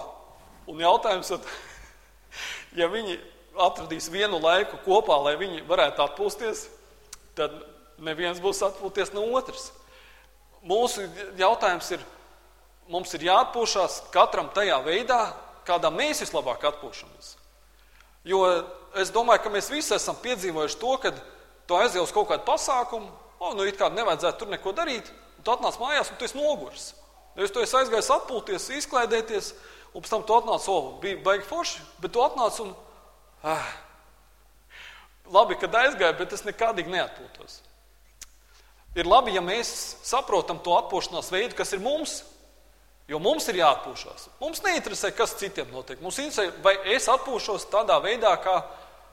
Un 0.70 0.84
jautājums, 0.84 1.32
ja 2.80 2.90
viņi 2.92 3.18
atradīs 3.60 4.10
vienu 4.12 4.40
laiku 4.42 4.80
kopā, 4.86 5.18
lai 5.26 5.36
viņi 5.40 5.66
varētu 5.68 6.04
atpūsties, 6.06 6.66
tad 7.38 7.56
neviens 8.04 8.40
būs 8.44 8.62
atpūties 8.66 9.14
no 9.16 9.26
otras. 9.38 9.70
Mūsu 10.66 11.06
jautājums 11.40 11.92
ir, 11.96 12.04
mums 12.92 13.14
ir 13.16 13.28
jāatpūšas 13.30 14.02
katram 14.14 14.50
tajā 14.56 14.80
veidā, 14.86 15.22
kādā 15.68 15.92
mēs 15.94 16.24
vislabāk 16.24 16.66
atpūšamies. 16.72 17.36
Jo 18.28 18.44
es 19.00 19.14
domāju, 19.16 19.46
ka 19.46 19.54
mēs 19.54 19.70
visi 19.72 19.96
esam 19.96 20.18
piedzīvojuši 20.20 20.80
to, 20.82 20.96
ka 21.04 21.14
tu 21.70 21.78
aizjūji 21.78 22.08
uz 22.08 22.14
kaut 22.16 22.30
kādu 22.32 22.46
pasākumu, 22.48 23.12
o, 23.40 23.54
nu 23.56 23.68
it 23.70 23.80
kā 23.80 23.88
nevajadzētu 23.94 24.42
tur 24.42 24.52
neko 24.52 24.74
darīt, 24.76 25.12
un 25.38 25.46
tu 25.46 25.54
atnāc 25.54 25.78
mājās, 25.80 26.12
un 26.12 26.20
tu 26.20 26.28
esi 26.28 26.38
noguris. 26.40 26.90
Nevis 27.38 27.54
tu 27.56 27.62
esi 27.64 27.78
aizgājis 27.80 28.12
atpūties, 28.18 28.68
izklaidēties, 28.82 29.54
un 29.94 30.04
pēc 30.04 30.12
tam 30.12 30.26
tu 30.28 30.36
atnāc, 30.36 30.66
o, 30.68 30.78
bija 31.04 31.22
baigi 31.24 31.48
forši, 31.48 31.86
bet 32.04 32.14
tu 32.16 32.24
atnāc 32.26 32.58
un 32.66 32.74
ah, 33.44 33.70
labi, 35.32 35.58
kad 35.60 35.76
aizgāju, 35.82 36.18
bet 36.20 36.34
es 36.36 36.46
nekādīgi 36.48 36.92
neatpūtos. 36.94 37.60
Ir 38.98 39.08
labi, 39.08 39.36
ja 39.36 39.44
mēs 39.46 39.70
saprotam 40.04 40.60
to 40.64 40.74
atpūšanās 40.80 41.30
veidu, 41.32 41.56
kas 41.58 41.72
ir 41.76 41.84
mums, 41.84 42.24
jo 43.10 43.20
mums 43.22 43.48
ir 43.52 43.62
jāatpūšas. 43.62 44.28
Mums 44.42 44.64
neinteresē, 44.66 45.14
kas 45.16 45.38
citiem 45.40 45.70
notiek. 45.74 46.02
Mums 46.02 46.18
interesē, 46.22 46.50
vai 46.66 46.76
es 46.96 47.08
atpūšos 47.12 47.70
tādā 47.72 48.00
veidā, 48.04 48.34
kā 48.42 48.58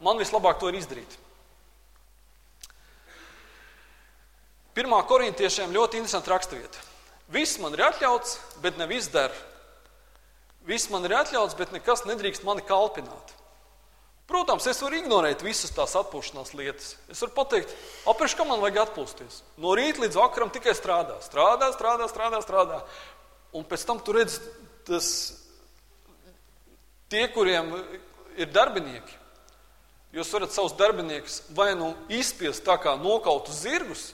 man 0.04 0.20
vislabāk 0.20 0.60
to 0.60 0.72
ir 0.72 0.80
izdarīt. 0.80 1.18
Pirmā 4.76 4.98
korintiešiem 5.08 5.72
ļoti 5.72 6.02
interesanta 6.02 6.34
raksturvieta. 6.34 6.82
Viss 7.32 7.56
man 7.58 7.72
ir 7.74 7.86
atļauts, 7.86 8.36
bet 8.62 8.76
ne 8.76 8.86
viss 8.90 9.08
der. 9.12 9.32
Viss 10.68 10.90
man 10.92 11.04
ir 11.08 11.14
atļauts, 11.16 11.56
bet 11.56 11.72
nekas 11.72 12.04
nedrīkst 12.04 12.44
mani 12.44 12.64
kalpināt. 12.66 13.32
Protams, 14.26 14.66
es 14.66 14.80
varu 14.82 14.98
ignorēt 14.98 15.44
visas 15.46 15.70
tās 15.70 15.94
atpūšanās 16.00 16.50
lietas. 16.58 16.96
Es 17.12 17.20
varu 17.22 17.34
pateikt, 17.36 17.74
apriš, 18.10 18.34
kam 18.34 18.50
man 18.50 18.62
vajag 18.62 18.80
atpūsties. 18.82 19.42
No 19.62 19.76
rīta 19.78 20.02
līdz 20.02 20.18
vakaram 20.18 20.50
tikai 20.50 20.74
strādā, 20.74 21.20
strādā, 21.22 21.70
strādā, 21.76 22.08
strādā. 22.10 22.40
strādā. 22.42 22.80
Un 23.54 23.62
pēc 23.64 23.84
tam 23.86 24.00
tu 24.02 24.16
redz, 24.16 24.40
tas 24.88 25.06
tie, 27.08 27.22
kuriem 27.30 27.70
ir 28.36 28.50
darbinieki, 28.50 29.14
jūs 30.16 30.32
varat 30.34 30.54
savus 30.54 30.74
darbiniekus 30.76 31.44
vai 31.54 31.70
nu 31.78 31.92
izspiest 32.10 32.66
tā 32.66 32.76
kā 32.82 32.96
nokautus 32.98 33.62
zirgus, 33.62 34.08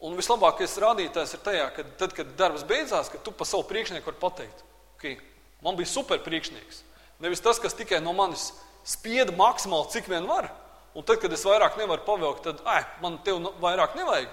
un 0.00 0.16
vislabākais 0.16 0.78
rādītājs 0.80 1.36
ir 1.36 1.44
tajā, 1.44 1.68
ka 1.76 1.84
tad, 2.00 2.16
kad 2.16 2.32
darbs 2.38 2.64
beidzās, 2.64 3.12
ka 3.12 3.20
tu 3.20 3.36
pa 3.36 3.44
savu 3.44 3.68
priekšnieku 3.68 4.08
vari 4.08 4.22
pateikt, 4.24 4.64
ka 4.96 5.04
okay, 5.04 5.20
man 5.60 5.76
bija 5.76 5.92
super 5.92 6.24
priekšnieks. 6.24 6.80
Nevis 7.20 7.44
tas, 7.44 7.60
kas 7.60 7.76
tikai 7.76 8.00
no 8.00 8.16
manis 8.16 8.48
spieda 8.86 9.34
maksimāli, 9.36 9.90
cik 9.92 10.08
vien 10.10 10.26
var. 10.28 10.50
Un 10.94 11.06
tad, 11.06 11.20
kad 11.22 11.32
es 11.32 11.44
vairāk 11.46 11.78
nevaru 11.78 12.02
pavilkt, 12.06 12.46
tad 12.48 12.62
ai, 12.66 12.82
man 13.02 13.20
te 13.24 13.34
vairāk 13.62 13.94
nevajag. 13.98 14.30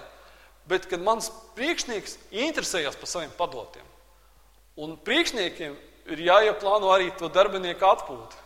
Bet, 0.68 0.88
kad 0.90 1.00
mans 1.00 1.30
priekšnieks 1.56 2.18
interesējas 2.44 2.98
par 2.98 3.08
saviem 3.08 3.30
padotiem, 3.38 3.86
un 4.76 4.98
priekšniekiem 5.00 5.76
ir 6.12 6.24
jāieplāno 6.26 6.90
arī 6.92 7.08
to 7.16 7.30
darbinieku 7.32 7.86
atpūtu. 7.88 8.44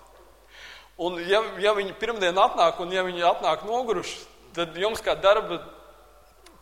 Un, 1.03 1.17
ja, 1.27 1.41
ja 1.59 1.73
viņi 1.75 1.97
pirmdien 1.99 2.37
atnāk, 2.38 2.79
un 2.85 2.93
ja 2.95 3.03
viņi 3.07 3.25
atnāk 3.27 3.65
noguruši, 3.67 4.21
tad 4.55 4.77
jums, 4.79 5.01
kā 5.03 5.17
darba 5.19 5.62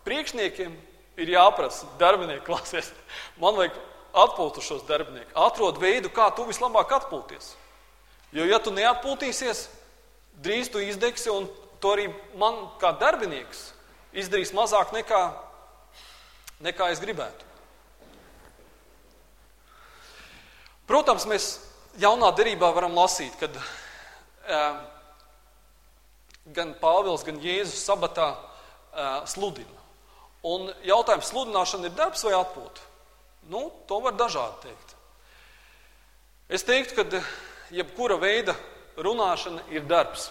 priekšniekiem, 0.06 0.76
ir 1.20 1.32
jāprasa 1.34 1.88
darbinieku 2.00 2.46
klasies. 2.50 2.92
Man 3.40 3.58
vajag 3.58 3.76
atpūtu 4.16 4.64
šos 4.64 4.86
darbiniekus. 4.88 5.34
Atrod 5.36 5.80
veidu, 5.82 6.12
kā 6.14 6.30
tu 6.36 6.46
vislabāk 6.48 6.94
atpūties. 7.00 7.54
Jo, 8.30 8.46
ja 8.46 8.60
tu 8.62 8.70
neatpūtīsies, 8.70 9.64
drīz 10.42 10.70
tu 10.70 10.82
izdegsi, 10.82 11.32
un 11.34 11.48
to 11.82 11.94
arī 11.96 12.06
man, 12.38 12.68
kā 12.78 12.92
darbinieks, 13.00 13.70
izdarīs 14.14 14.52
mazāk 14.54 14.92
nekā, 14.94 15.22
nekā 16.62 16.90
es 16.94 17.02
gribētu. 17.02 17.48
Protams, 20.90 21.26
mēs 21.30 21.50
jaunā 22.02 22.30
derībā 22.34 22.70
varam 22.74 22.94
lasīt, 22.98 23.34
kad 23.38 23.54
uh, 23.58 24.80
gan 26.54 26.72
Pāvils, 26.80 27.26
gan 27.26 27.38
Jēzus 27.42 27.82
sabatā 27.86 28.32
uh, 28.34 29.20
sludina. 29.30 29.78
Un 30.46 30.70
jautājums, 30.86 31.28
sludināšana 31.30 31.90
ir 31.90 31.98
darbs 31.98 32.24
vai 32.26 32.34
atpūta? 32.38 32.86
Nu, 33.50 33.68
to 33.86 34.00
var 34.02 34.16
dažādi 34.18 34.68
teikt. 34.68 34.96
Es 36.50 36.66
teiktu, 36.66 36.96
ka 36.98 37.22
jebkura 37.74 38.18
veida 38.20 38.54
runāšana 39.00 39.64
ir 39.72 39.86
darbs. 39.88 40.28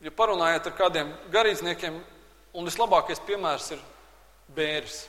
Ja 0.00 0.12
parunājat 0.16 0.70
ar 0.70 0.76
kādiem 0.78 1.10
garīdzniekiem, 1.32 1.98
un 2.56 2.68
vislabākais 2.68 3.20
piemērs 3.26 3.72
ir 3.76 3.82
bērns. 4.56 5.02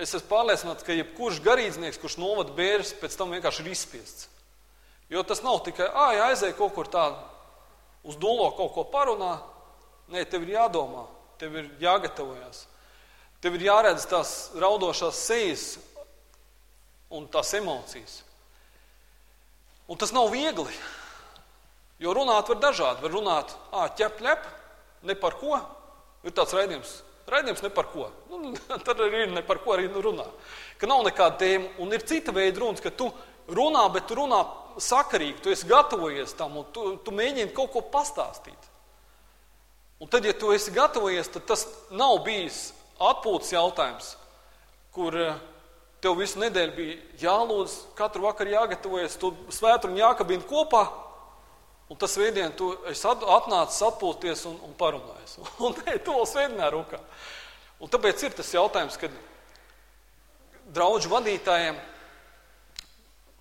Es 0.00 0.14
esmu 0.16 0.28
pārliecināts, 0.30 0.84
ka 0.84 0.96
jebkurš 0.96 1.40
garīdznieks, 1.44 1.98
kurš 2.00 2.16
novada 2.20 2.54
bērns, 2.56 2.94
pēc 3.00 3.16
tam 3.18 3.32
vienkārši 3.34 3.64
ir 3.64 3.72
izspiests. 3.72 4.28
Jo 5.10 5.24
tas 5.26 5.42
nav 5.42 5.60
tikai, 5.66 5.88
ah, 5.90 6.12
ja 6.14 6.28
aizēj 6.30 6.54
kaut 6.56 6.72
kur 6.76 6.88
tādu 6.88 7.18
uz 8.06 8.16
dūlo 8.20 8.48
kaut 8.56 8.72
ko 8.76 8.86
parunā. 8.88 9.40
Nē, 10.10 10.24
tev 10.26 10.46
ir 10.46 10.54
jādomā, 10.56 11.04
tev 11.38 11.56
ir 11.58 11.68
jāgatavojas. 11.82 12.64
Tev 13.40 13.56
ir 13.56 13.68
jāredz 13.68 14.06
tās 14.10 14.50
raudošās 14.58 15.20
sejas 15.26 15.66
un 17.10 17.28
tās 17.30 17.52
emocijas. 17.56 18.20
Un 19.90 19.98
tas 19.98 20.12
nav 20.14 20.30
viegli. 20.30 20.70
Jo 22.00 22.14
runāt 22.16 22.48
var 22.48 22.60
dažādi. 22.62 23.02
Var 23.02 23.12
runāt, 23.12 23.52
ah, 23.74 23.88
ķep, 23.90 24.22
ķep, 24.22 24.46
ne 25.10 25.16
par 25.18 25.36
ko. 25.40 25.58
Ir 26.24 26.34
tāds 26.36 26.54
raidījums, 26.54 26.94
raidījums 27.30 27.64
ne 27.64 27.72
par 27.74 27.90
ko. 27.90 28.06
Nu, 28.30 28.54
tad 28.86 29.02
arī 29.02 29.26
ir 29.26 29.34
ne 29.34 29.42
par 29.46 29.60
ko 29.64 29.74
arī 29.74 29.90
runā. 29.90 30.28
Ka 30.78 30.88
nav 30.88 31.02
nekāda 31.08 31.40
tēma. 31.42 31.74
Un 31.82 31.92
ir 31.96 32.06
cita 32.06 32.32
veida 32.36 32.62
runas, 32.62 32.82
ka 32.84 32.94
tu 32.94 33.10
runā, 33.50 33.84
bet 33.92 34.06
tu 34.06 34.16
runā 34.20 34.40
sakarīgi, 34.80 35.40
tu 35.42 35.52
esi 35.52 35.68
gatavojies 35.68 36.36
tam 36.38 36.60
un 36.60 36.68
tu, 36.72 36.94
tu 37.04 37.12
mēģini 37.14 37.52
kaut 37.56 37.72
ko 37.74 37.82
pastāstīt. 37.92 38.68
Un 40.00 40.08
tad, 40.08 40.24
ja 40.24 40.32
tu 40.32 40.54
esi 40.54 40.72
gatavojies, 40.72 41.28
tad 41.34 41.44
tas 41.50 41.66
nav 41.92 42.22
bijis 42.24 42.70
atpūtas 43.00 43.52
jautājums, 43.52 44.14
kur 44.94 45.16
eh, 45.18 45.34
tev 46.02 46.16
visu 46.20 46.40
nedēļu 46.40 46.74
bija 46.76 46.96
jālūdz, 47.24 47.76
katru 47.98 48.24
vakaru 48.26 48.54
jāgatavojas, 48.54 49.18
tu 49.20 49.32
svētdienu 49.52 50.00
jākabina 50.00 50.46
kopā. 50.48 50.84
Un 51.90 51.98
tas 51.98 52.14
veidienā 52.18 52.52
tu 52.54 52.70
atnācis 52.86 53.82
atpūties 53.82 54.44
un, 54.46 54.58
un 54.68 54.74
parunājis. 54.78 55.40
Un 55.66 55.74
nē, 55.80 55.96
tu 56.04 56.14
vēl 56.14 56.28
svētdienā 56.30 56.68
rūkā. 56.70 57.00
Un 57.82 57.90
tāpēc 57.90 58.22
ir 58.28 58.36
tas 58.38 58.52
jautājums, 58.54 58.98
kad 59.00 59.14
draugu 60.70 61.10
vadītājiem 61.10 61.80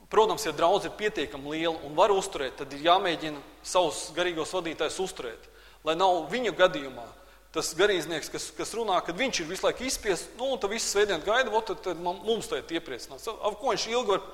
Protams, 0.09 0.41
ja 0.45 0.51
draudz 0.57 0.87
ir 0.89 0.95
pietiekami 0.97 1.51
liela 1.53 1.77
un 1.85 1.93
var 1.93 2.09
uzturēt, 2.09 2.55
tad 2.57 2.71
ir 2.73 2.81
jāmēģina 2.87 3.43
savus 3.61 4.07
garīgos 4.15 4.55
vadītājus 4.57 4.97
uzturēt. 5.03 5.43
Lai 5.85 5.93
nav 5.93 6.23
viņa 6.31 6.53
gadījumā 6.57 7.05
tas 7.55 7.71
garīdznieks, 7.77 8.29
kas, 8.29 8.49
kas 8.53 8.73
runā, 8.77 8.99
kad 9.05 9.17
viņš 9.17 9.41
ir 9.41 9.49
visu 9.49 9.65
laiku 9.65 9.87
izspiests, 9.87 10.29
nu, 10.37 10.51
un 10.53 10.61
tad 10.61 10.73
viss 10.73 10.91
svētdien 10.93 11.23
gaida, 11.25 11.49
ot, 11.49 11.71
tad, 11.71 11.81
tad 11.87 12.01
mums 12.03 12.49
tā 12.49 12.61
ir 12.61 12.77
iepriecināt. 12.77 13.25
Ar 13.25 13.57
ko 13.57 13.73
viņš 13.73 13.87
ilgi 13.89 14.13
var, 14.13 14.27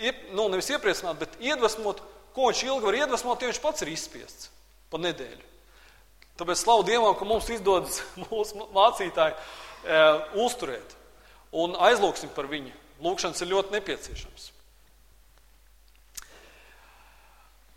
iep, 0.00 0.24
nu, 0.34 0.48
nevis 0.50 0.72
iepriecināt, 0.74 1.20
bet 1.20 1.38
iedvesmot, 1.38 2.02
ko 2.34 2.50
viņš 2.50 2.64
ilgi 2.66 2.88
var 2.88 2.98
iedvesmot, 3.04 3.42
ja 3.42 3.52
viņš 3.52 3.62
pats 3.62 3.86
ir 3.86 3.92
izspiests 3.94 4.50
pa 4.90 4.98
nedēļu. 4.98 5.46
Tāpēc 6.40 6.62
slavu 6.62 6.86
Dievam, 6.88 7.14
ka 7.14 7.28
mums 7.28 7.50
izdodas 7.52 8.00
mūsu 8.26 8.66
mācītāji 8.74 9.36
e, 9.36 10.00
uzturēt 10.42 10.96
un 11.52 11.76
aizlūksim 11.78 12.32
par 12.34 12.50
viņu. 12.50 12.74
Lūkšanas 13.00 13.40
ir 13.44 13.52
ļoti 13.54 13.76
nepieciešams. 13.78 14.50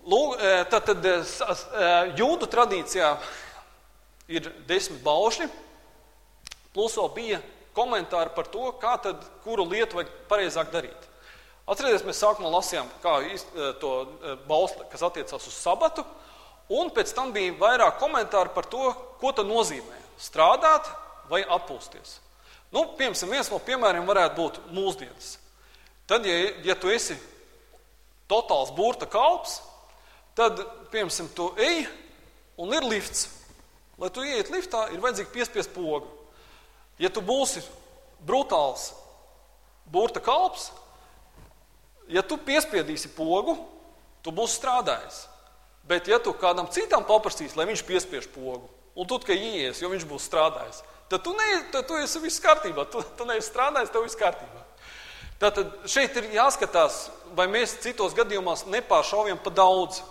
Lūk, 0.03 0.33
tad, 0.67 0.89
tad 0.89 2.17
jūdu 2.19 2.49
tradīcijā 2.51 3.13
ir 4.33 4.49
desmit 4.67 5.01
baušļi, 5.05 5.47
plus 6.73 6.97
vēl 6.97 7.09
bija 7.15 7.39
komentāri 7.73 8.33
par 8.35 8.49
to, 8.53 8.67
kā 8.81 8.95
tad, 9.01 9.23
kuru 9.45 9.65
lietu 9.69 9.99
vajag 9.99 10.11
pareizāk 10.29 10.71
darīt. 10.73 11.09
Atcerieties, 11.69 12.03
mēs 12.05 12.19
sākumā 12.19 12.51
lasījām 12.51 12.89
kā 13.03 13.15
to 13.79 13.91
bausli, 14.49 14.83
kas 14.91 15.05
attiecās 15.05 15.47
uz 15.47 15.55
sabatu, 15.55 16.03
un 16.73 16.91
pēc 16.93 17.13
tam 17.15 17.31
bija 17.35 17.55
vairāk 17.59 17.99
komentāru 18.01 18.51
par 18.55 18.67
to, 18.67 18.91
ko 19.21 19.31
tas 19.31 19.47
nozīmē- 19.47 20.01
strādāt 20.27 20.89
vai 21.29 21.43
atpūsties. 21.43 22.19
Nu, 22.73 22.85
piemēram, 22.97 23.29
viens 23.29 23.51
no 23.51 23.59
piemēriem 23.59 24.05
varētu 24.05 24.35
būt 24.35 24.59
mūsdienas. 24.73 25.37
Tad, 26.07 26.25
ja, 26.25 26.51
ja 26.63 26.75
tu 26.75 26.89
esi 26.89 27.15
totāls 28.27 28.75
burta 28.75 29.05
kalps, 29.05 29.61
Tad, 30.33 30.57
piemēram, 30.89 31.29
tu 31.37 31.51
ej 31.61 31.83
un 32.57 32.73
ir 32.73 32.85
lifts. 32.89 33.27
Lai 34.03 34.11
tu 34.11 34.23
ietu 34.27 34.51
liftā, 34.51 34.89
ir 34.91 34.99
vajadzīga 34.99 35.31
piespiest 35.31 35.71
pogu. 35.71 36.09
Ja 36.99 37.07
tu 37.07 37.23
būsi 37.23 37.63
brutāls 38.27 38.89
burta 39.87 40.19
kalps, 40.23 40.69
ja 42.11 42.23
tu 42.23 42.35
piespiedīsi 42.35 43.13
pogu, 43.15 43.55
tu 44.23 44.33
būsi 44.35 44.59
strādājis. 44.59 45.23
Bet, 45.87 46.07
ja 46.11 46.19
tu 46.19 46.31
kādam 46.35 46.67
citam 46.71 47.03
paprasīsi, 47.07 47.55
lai 47.59 47.67
viņš 47.71 47.83
piespiež 47.87 48.27
pogu, 48.31 48.67
un 48.95 49.07
tu 49.07 49.19
tikai 49.23 49.39
ies, 49.39 49.81
jo 49.81 49.89
viņš 49.91 50.05
būs 50.07 50.27
strādājis, 50.29 50.83
tad 51.11 51.23
tu, 51.23 51.33
ne, 51.35 51.49
tad 51.71 51.87
tu 51.87 51.97
esi 51.99 52.21
viss 52.23 52.43
kārtībā. 52.43 52.85
Tu, 52.91 53.03
tu 53.17 53.27
neesi 53.27 53.49
strādājis, 53.49 53.91
tev 53.91 54.05
viss 54.05 54.19
kārtībā. 54.19 54.63
Tātad 55.39 55.75
šeit 55.91 56.15
ir 56.19 56.31
jāskatās, 56.37 57.05
vai 57.35 57.49
mēs 57.51 57.79
citos 57.83 58.15
gadījumos 58.15 58.67
nepāršaujam 58.71 59.39
pa 59.43 59.51
daudz 59.51 60.03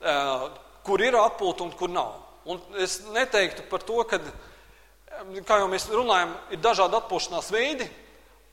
kur 0.00 1.02
ir 1.04 1.16
atpūta 1.18 1.66
un 1.66 1.72
kur 1.76 1.92
nav. 1.92 2.29
Un 2.50 2.60
es 2.82 2.98
neteiktu 3.14 3.64
par 3.70 3.84
to, 3.86 4.00
ka, 4.08 4.18
kā 5.46 5.60
jau 5.62 5.68
mēs 5.70 5.86
runājam, 5.92 6.32
ir 6.50 6.62
dažādi 6.64 6.98
atpūšanās 6.98 7.50
veidi, 7.54 7.86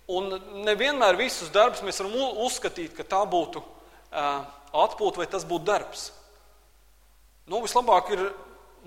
un 0.08 0.38
nevienmēr 0.68 1.18
visus 1.20 1.50
darbus 1.54 1.84
mēs 1.86 2.00
varam 2.04 2.44
uzskatīt, 2.46 2.94
ka 2.96 3.08
tā 3.08 3.24
būtu 3.28 3.64
atpūta 4.78 5.24
vai 5.24 5.28
tas 5.32 5.46
būtu 5.48 5.68
darbs. 5.68 6.12
Nu, 7.48 7.62
vislabāk 7.64 8.12
ir 8.16 8.28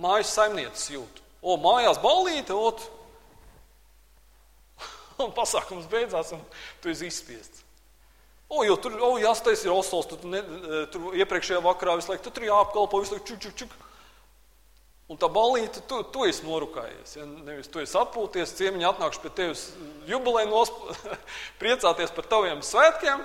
mājas 0.01 0.35
saimnieces 0.37 0.90
jūt. 0.92 1.20
O, 1.40 1.57
mājās 1.57 2.01
ballīte, 2.01 2.53
ot, 2.53 2.83
un 5.25 5.33
pasākums 5.37 5.88
beidzās, 5.90 6.35
un 6.37 6.44
tu 6.83 6.92
esi 6.92 7.09
izspiests. 7.09 7.64
O, 8.51 8.64
jo 8.66 8.75
tur 8.83 8.99
o, 8.99 9.14
jāstais 9.23 9.62
ir 9.64 9.73
osols, 9.73 10.09
tu, 10.11 10.18
ne, 10.29 10.42
tur 10.92 11.14
iepriekšējā 11.16 11.62
vakarā 11.64 11.94
visu 12.01 12.12
laiku, 12.12 12.27
tu 12.27 12.35
tur 12.35 12.49
jāapkalpo 12.49 13.01
visu 13.01 13.16
laiku, 13.16 13.29
čuk, 13.31 13.44
čuk, 13.46 13.57
čuk. 13.62 13.77
Un 15.11 15.18
tā 15.18 15.27
balīte, 15.33 15.83
tu, 15.90 16.05
tu 16.14 16.23
esi 16.29 16.44
norukājies. 16.46 17.16
Ja? 17.18 17.25
Nevis 17.27 17.70
tu 17.73 17.81
esi 17.83 17.96
atpūties, 17.99 18.55
ciemiņi 18.61 18.87
atnākšu 18.92 19.25
pie 19.25 19.33
tevis 19.40 19.64
jubilē 20.07 20.44
nosp... 20.46 20.77
priecāties 21.62 22.14
par 22.14 22.29
taviem 22.31 22.62
svētkiem, 22.62 23.25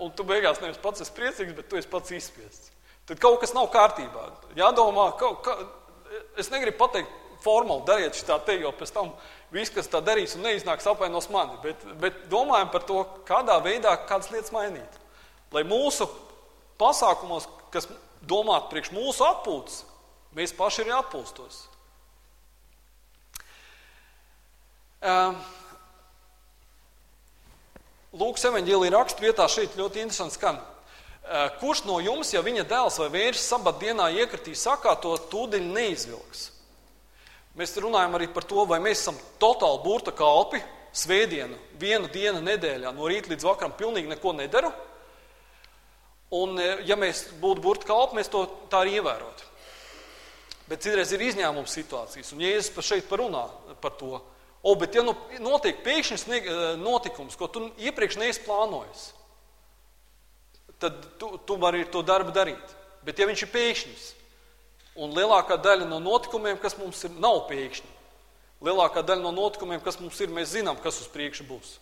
un 0.00 0.12
tu 0.16 0.24
beigās 0.24 0.62
nevis 0.64 0.80
pats 0.80 1.04
esi 1.04 1.12
priecīgs, 1.12 1.52
bet 1.58 1.68
tu 1.68 1.76
esi 1.76 1.90
pats 1.92 2.14
izspiests. 2.16 2.70
Tad 3.08 3.20
kaut 3.20 3.42
kas 3.42 3.52
nav 3.56 3.68
kārtībā. 3.74 4.24
Jādomā, 4.56 5.10
kaut, 5.20 5.42
ka... 5.44 5.58
es 6.40 6.48
negribu 6.52 6.80
pateikt 6.80 7.12
formāli, 7.44 7.84
dariet 7.88 8.16
šitā 8.16 8.38
te, 8.46 8.56
jo 8.62 8.72
pēc 8.76 8.94
tam 8.96 9.12
viss, 9.52 9.72
kas 9.74 9.90
tā 9.92 10.00
darīs 10.04 10.32
un 10.36 10.48
neiznāks, 10.48 10.88
apvainos 10.88 11.28
mani. 11.32 11.60
Bet, 11.64 11.84
bet 12.00 12.24
domājam 12.32 12.72
par 12.72 12.88
to, 12.88 13.02
kādā 13.28 13.58
veidā 13.64 13.92
kādas 14.08 14.32
lietas 14.32 14.54
mainīt. 14.56 14.98
Lai 15.52 15.64
mūsu 15.68 16.08
pasākumos, 16.80 17.48
kas 17.72 17.88
domāti 18.24 18.72
priekš 18.72 18.92
mūsu 18.96 19.28
atpūtas, 19.28 19.82
mēs 20.38 20.54
paši 20.56 20.84
arī 20.84 20.94
atpūstos. 20.96 21.60
Lūks 28.18 28.46
evanģēlī 28.48 28.90
raksturvietā 28.94 29.46
šeit 29.52 29.76
ļoti 29.78 30.02
interesants 30.02 30.38
skan. 30.38 30.58
Kurš 31.60 31.84
no 31.84 31.98
jums, 32.00 32.30
ja 32.32 32.40
viņa 32.40 32.64
dēls 32.70 32.96
vai 33.02 33.10
vīrs 33.12 33.42
sabat 33.50 33.82
dienā 33.82 34.08
iekritīs 34.16 34.62
sakā, 34.64 34.94
to 35.02 35.12
tūdiņ 35.28 35.66
neizvilks? 35.74 36.46
Mēs 37.58 37.74
runājam 37.82 38.14
arī 38.16 38.30
par 38.32 38.46
to, 38.48 38.64
vai 38.70 38.78
mēs 38.80 39.02
esam 39.02 39.18
totāli 39.42 39.82
burta 39.84 40.14
kalpi, 40.16 40.62
svētdienu, 40.94 41.58
vienu 41.78 42.08
dienu 42.14 42.40
nedēļā, 42.46 42.94
no 42.96 43.10
rīta 43.10 43.32
līdz 43.32 43.44
vakaram, 43.44 43.74
pilnīgi 43.76 44.08
neko 44.14 44.32
nedaru. 44.38 44.72
Un, 46.38 46.56
ja 46.86 46.96
mēs 47.00 47.26
būtu 47.42 47.64
burta 47.64 47.88
kalpi, 47.88 48.18
mēs 48.20 48.32
to 48.32 48.44
tā 48.72 48.82
arī 48.84 48.98
ievērotu. 49.02 49.47
Bet 50.68 50.84
citreiz 50.84 51.12
ir 51.16 51.24
izņēmuma 51.24 51.70
situācijas, 51.70 52.34
un 52.34 52.42
Jēzus 52.44 52.74
par 52.74 52.84
šeit 52.84 53.06
parunā 53.08 53.46
par 53.80 53.94
to. 53.96 54.18
O, 54.60 54.74
bet 54.76 54.98
ja 54.98 55.04
nu 55.06 55.14
notiek 55.40 55.80
pēkšņs 55.84 56.26
e, 56.28 56.40
notikums, 56.82 57.38
ko 57.38 57.46
tu 57.48 57.68
iepriekš 57.80 58.18
neesi 58.20 58.42
plānojis, 58.44 59.06
tad 60.82 60.98
tu, 61.18 61.36
tu 61.46 61.56
vari 61.62 61.86
to 61.88 62.02
darbu 62.04 62.34
darīt. 62.36 62.76
Bet 63.06 63.22
ja 63.22 63.28
viņš 63.30 63.46
ir 63.46 63.52
pēkšņs, 63.54 64.08
Un 64.98 65.14
lielākā 65.14 65.54
daļa 65.62 65.86
no 65.86 66.00
notikumiem, 66.02 66.56
kas 66.58 66.74
mums 66.74 67.04
ir, 67.06 67.12
nav 67.22 67.44
pēkšņi. 67.46 67.90
Lielākā 68.66 69.04
daļa 69.06 69.22
no 69.22 69.30
notikumiem, 69.30 69.78
kas 69.84 70.00
mums 70.02 70.18
ir, 70.18 70.32
mēs 70.34 70.56
zinām, 70.56 70.78
kas 70.82 70.98
uz 70.98 71.06
priekšu 71.12 71.46
būs. 71.46 71.76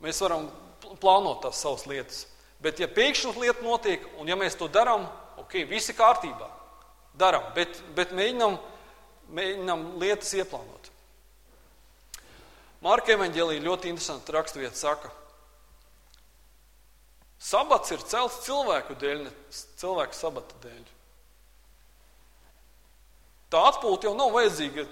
Mēs 0.00 0.22
varam 0.24 0.46
plānot 1.02 1.42
tās 1.44 1.60
savas 1.60 1.84
lietas. 1.88 2.22
Bet, 2.64 2.80
ja 2.80 2.88
pēkšņi 2.88 3.34
lieta 3.36 3.60
notiek, 3.60 4.06
un 4.16 4.32
ja 4.32 4.38
mēs 4.40 4.56
to 4.56 4.68
darām, 4.72 5.04
ok, 5.42 5.58
viss 5.68 5.92
ir 5.92 5.98
kārtībā. 5.98 6.48
Darām, 7.16 7.46
bet, 7.56 7.78
bet 7.96 8.12
mēģinām 8.16 8.58
mēģinām 9.34 9.86
lietas 10.00 10.32
ieplānot. 10.38 10.90
Marka 12.84 13.14
evanģēlī 13.16 13.58
ļoti 13.64 13.90
interesanti 13.90 14.34
raksturvieta 14.34 14.78
saka, 14.78 15.10
sabats 17.42 17.94
ir 17.94 18.04
celts 18.06 18.42
cilvēku 18.46 18.98
dēļ, 19.00 19.24
ne 19.26 19.32
cilvēku 19.80 20.18
sabata 20.18 20.60
dēļ. 20.62 20.84
Tā 23.50 23.62
atpūta 23.70 24.08
jau 24.08 24.14
nav 24.18 24.34
vajadzīga 24.34 24.84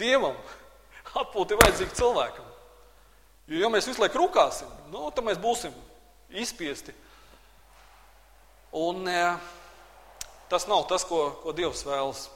dievam, 0.00 0.36
atpūta 1.22 1.54
ir 1.54 1.62
vajadzīga 1.62 1.96
cilvēkam. 2.00 2.50
Jo, 3.48 3.64
ja 3.64 3.72
mēs 3.72 3.88
visu 3.88 4.02
laiku 4.02 4.20
rūkāsim, 4.20 4.68
nu, 4.92 5.08
tad 5.14 5.24
mēs 5.26 5.40
būsim 5.40 5.74
izspiesti. 6.42 6.94
Un 8.72 9.04
e, 9.10 9.24
tas 10.52 10.68
nav 10.68 10.84
tas, 10.90 11.04
ko, 11.08 11.30
ko 11.40 11.54
Dievs 11.56 11.86
vēlas. 11.88 12.26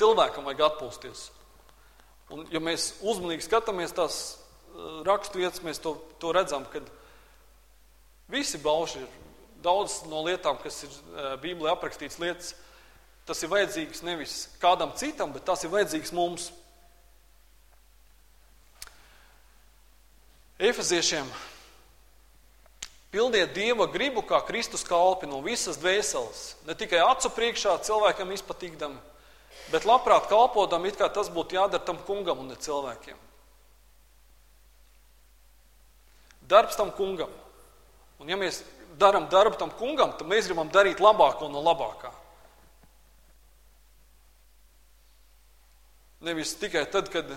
Cilvēkam 0.00 0.48
vajag 0.48 0.62
atpūsties. 0.70 1.26
Un, 2.32 2.46
ja 2.50 2.60
mēs 2.60 2.94
uzmanīgi 3.04 3.44
skatāmies 3.44 3.92
tās 3.96 4.16
uh, 4.32 5.02
rakstu 5.06 5.42
vietas, 5.42 5.62
mēs 5.64 5.80
to, 5.84 5.94
to 6.22 6.32
redzam, 6.34 6.64
ka 6.72 6.80
visi 8.32 8.58
bauši 8.62 9.02
ir 9.04 9.10
daudz 9.64 10.02
no 10.10 10.24
lietām, 10.26 10.56
kas 10.62 10.86
ir 10.86 10.94
uh, 10.94 11.34
Bībelē 11.42 11.74
aprakstīts 11.74 12.20
lietas. 12.22 12.54
Tas 13.26 13.42
ir 13.42 13.50
vajadzīgs 13.50 14.04
nevis 14.06 14.36
kādam 14.62 14.94
citam, 14.96 15.32
bet 15.34 15.44
tas 15.44 15.64
ir 15.66 15.72
vajadzīgs 15.72 16.14
mums. 16.16 16.48
Efeziešiem 20.56 21.28
pildiet 23.16 23.54
Dieva 23.56 23.86
gribu 23.88 24.20
kā 24.20 24.42
Kristus 24.44 24.84
kalpi 24.84 25.28
no 25.28 25.40
visas 25.40 25.78
dvēseles, 25.80 26.42
ne 26.68 26.74
tikai 26.76 27.00
acu 27.00 27.30
priekšā 27.32 27.78
cilvēkam 27.86 28.34
izpatīkdami, 28.36 28.98
bet 29.72 29.86
labprāt 29.88 30.28
kalpotam, 30.28 30.84
it 30.84 30.98
kā 31.00 31.08
tas 31.08 31.30
būtu 31.32 31.56
jādara 31.56 31.84
tam 31.86 31.96
kungam 32.04 32.42
un 32.44 32.52
ne 32.52 32.58
cilvēkiem. 32.60 33.16
Darbs 36.46 36.76
tam 36.78 36.92
kungam. 36.94 37.32
Un 38.20 38.28
ja 38.30 38.36
mēs 38.38 38.60
darām 39.00 39.26
darbu 39.32 39.58
tam 39.58 39.72
kungam, 39.80 40.12
tad 40.16 40.28
mēs 40.28 40.46
gribam 40.46 40.68
darīt 40.72 41.00
labāko 41.02 41.48
no 41.50 41.64
labākā. 41.64 42.12
Nevis 46.26 46.54
tikai 46.60 46.84
tad, 46.92 47.08
kad 47.12 47.32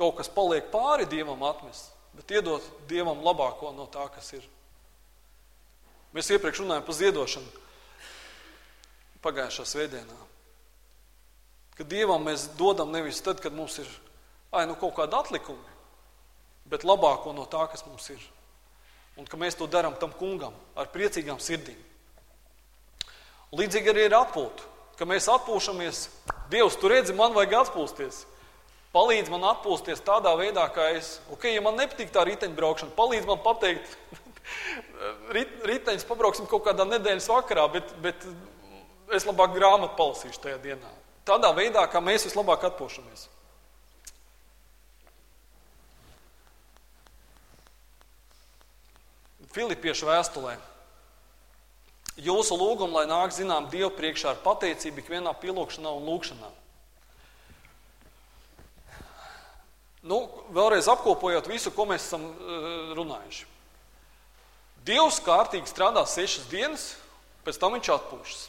kaut 0.00 0.16
kas 0.18 0.32
paliek 0.32 0.72
pāri 0.72 1.06
dievam 1.08 1.44
atmest, 1.46 1.92
bet 2.16 2.34
iedot 2.36 2.64
dievam 2.88 3.22
labāko 3.24 3.72
no 3.76 3.86
tā, 3.92 4.08
kas 4.16 4.32
ir. 4.40 4.48
Mēs 6.12 6.28
iepriekš 6.34 6.60
runājām 6.62 6.84
par 6.84 6.96
ziedošanu 6.98 7.60
pagājušā 9.22 9.64
svētdienā. 9.68 10.18
Ka 11.78 11.86
Dievam 11.88 12.26
mēs 12.26 12.50
dodam 12.58 12.90
nevis 12.92 13.22
tad, 13.24 13.40
kad 13.40 13.54
mums 13.56 13.78
ir 13.80 13.88
ai, 14.52 14.66
nu, 14.68 14.76
kaut 14.76 14.96
kāda 14.98 15.22
atlikuma, 15.22 15.76
bet 16.68 16.84
labāko 16.84 17.32
no 17.32 17.46
tā, 17.48 17.64
kas 17.72 17.86
mums 17.86 18.10
ir. 18.12 18.20
Un 19.16 19.28
ka 19.28 19.38
mēs 19.40 19.56
to 19.56 19.68
darām 19.68 19.96
tam 20.00 20.12
kungam 20.16 20.54
ar 20.76 20.90
priecīgām 20.92 21.40
sirdīm. 21.40 21.78
Līdzīgi 23.52 23.92
arī 23.92 24.06
ir 24.08 24.16
atpūta. 24.16 24.68
Ka 24.96 25.08
mēs 25.08 25.28
atpūšamies, 25.32 26.06
Dievs, 26.52 26.76
tu 26.76 26.88
redzi, 26.92 27.14
man 27.16 27.32
vajag 27.36 27.54
atpūsties. 27.62 28.22
Palīdz 28.92 29.30
man 29.32 29.44
atpūsties 29.48 30.04
tādā 30.04 30.34
veidā, 30.36 30.66
kā 30.72 30.90
es. 30.96 31.14
Ok, 31.32 31.46
ja 31.48 31.62
man 31.64 31.78
nepatīk 31.80 32.12
tā 32.12 32.26
riteņbraukšana, 32.28 32.92
palīdz 32.96 33.28
man 33.28 33.40
pateikt, 33.44 33.96
rit, 35.36 35.52
riteņus 35.68 36.06
pabrauksim 36.08 36.48
kaut 36.50 36.64
kādā 36.66 36.86
nedēļas 36.88 37.28
vakarā, 37.30 37.66
bet, 37.72 37.92
bet 38.04 38.26
es 39.14 39.26
labāk 39.28 39.54
grāmatu 39.56 39.96
palasīšu 39.98 40.42
tajā 40.46 40.58
dienā. 40.62 40.90
Tādā 41.28 41.52
veidā, 41.54 41.84
kā 41.86 42.02
mēs 42.02 42.26
vislabāk 42.26 42.66
atpūšamies. 42.70 43.28
Filipiešu 49.52 50.08
vēstulē. 50.08 50.56
Jūsu 52.22 52.56
lūgumu, 52.56 52.96
lai 52.98 53.06
nāk 53.08 53.32
zinām 53.36 53.68
Dievu 53.72 53.92
priekšā 53.96 54.32
ar 54.32 54.42
pateicību 54.44 55.00
ikvienā 55.00 55.32
pielūgšanā 55.40 55.92
un 55.96 56.08
lūgšanā. 56.08 56.50
Nu, 60.02 60.18
vēlreiz 60.50 60.88
apkopojot 60.90 61.46
visu, 61.46 61.70
ko 61.70 61.86
mēs 61.86 62.08
esam 62.08 62.24
uh, 62.26 62.92
runājuši. 62.98 63.51
Dievs 64.86 65.20
kārtīgi 65.22 65.70
strādā 65.70 66.02
sešas 66.08 66.48
dienas, 66.50 66.88
pēc 67.46 67.58
tam 67.62 67.76
viņš 67.76 67.90
atpūšas. 67.94 68.42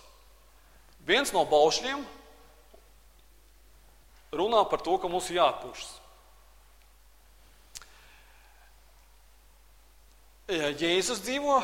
Viens 1.05 1.33
no 1.35 1.43
baušļiem 1.45 2.01
runā 4.33 4.63
par 4.69 4.81
to, 4.81 4.95
ka 4.97 5.11
mums 5.11 5.29
ir 5.29 5.41
jāatpūšas. 5.41 5.91
Jēzus 10.53 11.21
dzīvo, 11.23 11.61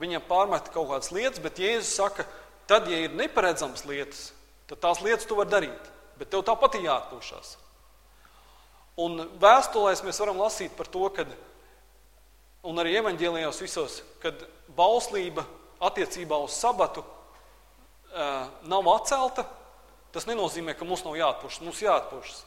viņam 0.00 0.24
pārmet 0.26 0.72
kaut 0.74 0.88
kādas 0.90 1.12
lietas, 1.14 1.42
bet 1.42 1.60
Jēzus 1.60 1.92
saka, 2.00 2.26
tad, 2.70 2.88
ja 2.90 3.04
ir 3.04 3.14
neparedzamas 3.14 3.84
lietas, 3.86 4.30
tad 4.70 4.80
tās 4.82 5.02
lietas 5.04 5.28
tu 5.28 5.38
vari 5.38 5.52
darīt, 5.52 5.90
bet 6.18 6.32
tev 6.32 6.42
tāpat 6.46 6.78
ir 6.78 6.88
jāatpūšas. 6.88 7.52
Un 9.00 9.22
vēstulēs 9.40 10.02
mēs 10.04 10.18
varam 10.20 10.42
lasīt 10.42 10.74
par 10.76 10.90
to, 10.90 11.06
ka, 11.14 11.24
un 12.66 12.82
arī 12.82 12.96
evaņģēlijos 13.00 13.62
visos, 13.62 14.00
kad 14.22 14.42
bauslība 14.76 15.46
attiecībā 15.80 16.36
uz 16.44 16.58
sabatu 16.58 17.04
uh, 17.04 18.50
nav 18.68 18.88
atcelta, 18.94 19.46
Tas 20.10 20.26
nenozīmē, 20.26 20.74
ka 20.74 20.86
mums 20.86 21.04
nav 21.06 21.14
jāatpūšas, 21.18 21.62
mums 21.62 21.80
jāatpūšas. 21.84 22.42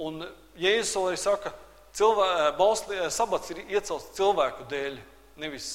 Un 0.00 0.22
Jēzus 0.60 0.96
arī 1.00 1.18
saka, 1.18 1.50
ka 1.50 2.90
eh, 2.94 3.08
sabats 3.10 3.50
ir 3.50 3.64
iecelts 3.66 4.12
cilvēku 4.16 4.68
dēļ, 4.70 5.00
nevis 5.42 5.72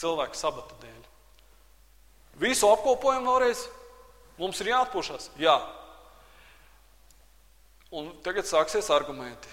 cilvēku 0.00 0.38
sabata 0.38 0.78
dēļ. 0.80 1.00
Visu 2.40 2.70
apkopojam 2.72 3.28
vēlreiz. 3.28 3.66
Mums 4.40 4.62
ir 4.64 4.72
jāatpūšas. 4.72 5.28
Jā. 5.38 5.58
Un 7.92 8.08
tagad 8.24 8.48
sāksies 8.48 8.88
argumenti. 8.90 9.50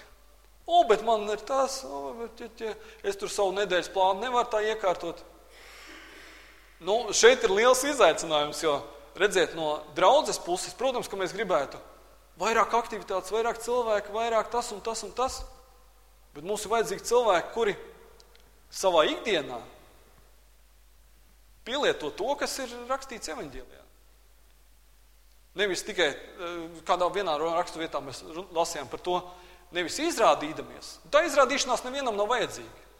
O, 0.68 0.84
bet 0.88 1.02
man 1.06 1.24
ir 1.32 1.40
tas, 1.46 1.80
o, 1.84 2.12
bet, 2.20 2.40
ja, 2.42 2.70
ja, 2.70 2.74
es 3.06 3.18
tur 3.18 3.32
savu 3.32 3.54
nedēļas 3.56 3.90
plānu 3.94 4.24
nevaru 4.24 4.50
tā 4.52 4.60
iekārtot. 4.70 5.22
Nu, 6.80 7.10
šeit 7.16 7.42
ir 7.44 7.52
liels 7.52 7.82
izaicinājums, 7.84 8.62
jo 8.64 8.78
redzēt 9.18 9.56
no 9.58 9.80
draudzes 9.96 10.38
puses, 10.40 10.76
protams, 10.76 11.10
ka 11.10 11.18
mēs 11.20 11.34
gribētu 11.36 11.80
vairāk 12.40 12.72
aktivitātes, 12.78 13.32
vairāk 13.34 13.60
cilvēku, 13.60 14.14
vairāk 14.14 14.48
tas 14.52 14.70
un 14.72 14.80
tas 14.84 15.02
un 15.04 15.12
tas. 15.16 15.42
Bet 16.34 16.46
mums 16.46 16.64
ir 16.64 16.72
vajadzīgi 16.72 17.04
cilvēki, 17.10 17.52
kuri 17.56 17.74
savā 18.70 19.04
ikdienā 19.10 19.58
pielieto 21.66 22.10
to, 22.16 22.32
kas 22.38 22.54
ir 22.62 22.72
rakstīts 22.88 23.32
evaņģēlijā. 23.34 23.84
Nevis 25.60 25.82
tikai 25.82 26.08
eh, 26.14 26.80
kādā 26.86 27.08
vienā 27.12 27.34
raksturvietā 27.40 28.00
mēs 28.04 28.22
lasījām 28.54 28.88
par 28.90 29.02
to, 29.04 29.18
nevis 29.76 29.98
izrādīdamies. 30.02 30.98
Tā 31.12 31.24
izrādīšanās 31.28 31.84
nevienam 31.86 32.16
nav 32.18 32.30
vajadzīga 32.32 32.90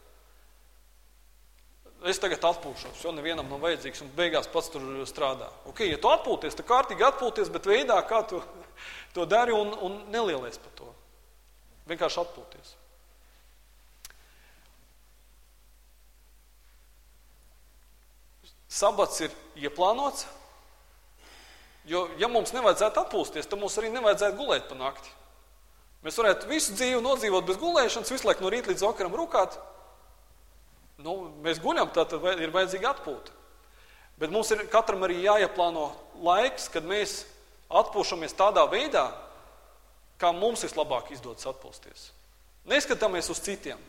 es 2.08 2.20
tagad 2.20 2.44
atpūšos, 2.48 3.02
jo 3.04 3.12
nevienam 3.12 3.48
nav 3.50 3.60
vajadzīgs, 3.64 4.00
un 4.04 4.12
beigās 4.16 4.48
pats 4.50 4.70
tur 4.72 4.84
strādā. 5.08 5.50
Ok, 5.68 5.84
ja 5.84 5.98
tu 6.00 6.08
atpūties, 6.08 6.56
tad 6.56 6.68
kārtīgi 6.68 7.04
atpūties, 7.04 7.52
bet 7.52 7.68
veidā, 7.68 7.98
kā 8.08 8.22
tu 8.28 8.40
to 9.16 9.26
dari, 9.28 9.52
un, 9.52 9.74
un 9.84 9.98
nelielies 10.12 10.60
par 10.62 10.72
to. 10.78 10.88
Vienkārši 11.90 12.22
atpūties. 12.24 12.76
Sabats 18.70 19.18
ir 19.26 19.32
ieplānots, 19.58 20.28
jo, 21.90 22.06
ja 22.22 22.30
mums 22.30 22.54
nevajadzētu 22.54 23.02
atpūsties, 23.02 23.48
tad 23.50 23.60
mums 23.60 23.76
arī 23.80 23.90
nevajadzētu 23.92 24.38
gulēt 24.38 24.70
pa 24.70 24.78
nakti. 24.78 25.10
Mēs 26.04 26.16
varētu 26.16 26.48
visu 26.48 26.74
dzīvi 26.78 27.02
nodzīvot 27.04 27.44
bez 27.48 27.58
gulēšanas, 27.60 28.12
visu 28.12 28.28
laiku 28.28 28.44
no 28.44 28.52
rīta 28.52 28.72
līdz 28.72 28.86
vakaram 28.86 29.16
rūkāt, 29.18 29.58
Nu, 31.00 31.30
mēs 31.44 31.60
guļam, 31.62 31.88
tad 31.94 32.12
ir 32.36 32.52
vajadzīga 32.52 32.92
atpūta. 32.92 33.32
Bet 34.20 34.32
mums 34.32 34.50
ir 34.52 34.66
katram 34.68 35.06
arī 35.06 35.22
jāieplāno 35.24 35.88
laiks, 36.20 36.68
kad 36.72 36.84
mēs 36.84 37.22
atpūšamies 37.72 38.36
tādā 38.36 38.66
veidā, 38.68 39.06
kā 40.20 40.32
mums 40.36 40.66
vislabāk 40.66 41.08
izdodas 41.14 41.48
atpūsties. 41.48 42.10
Neskatāmies 42.68 43.30
uz 43.32 43.40
citiem. 43.40 43.80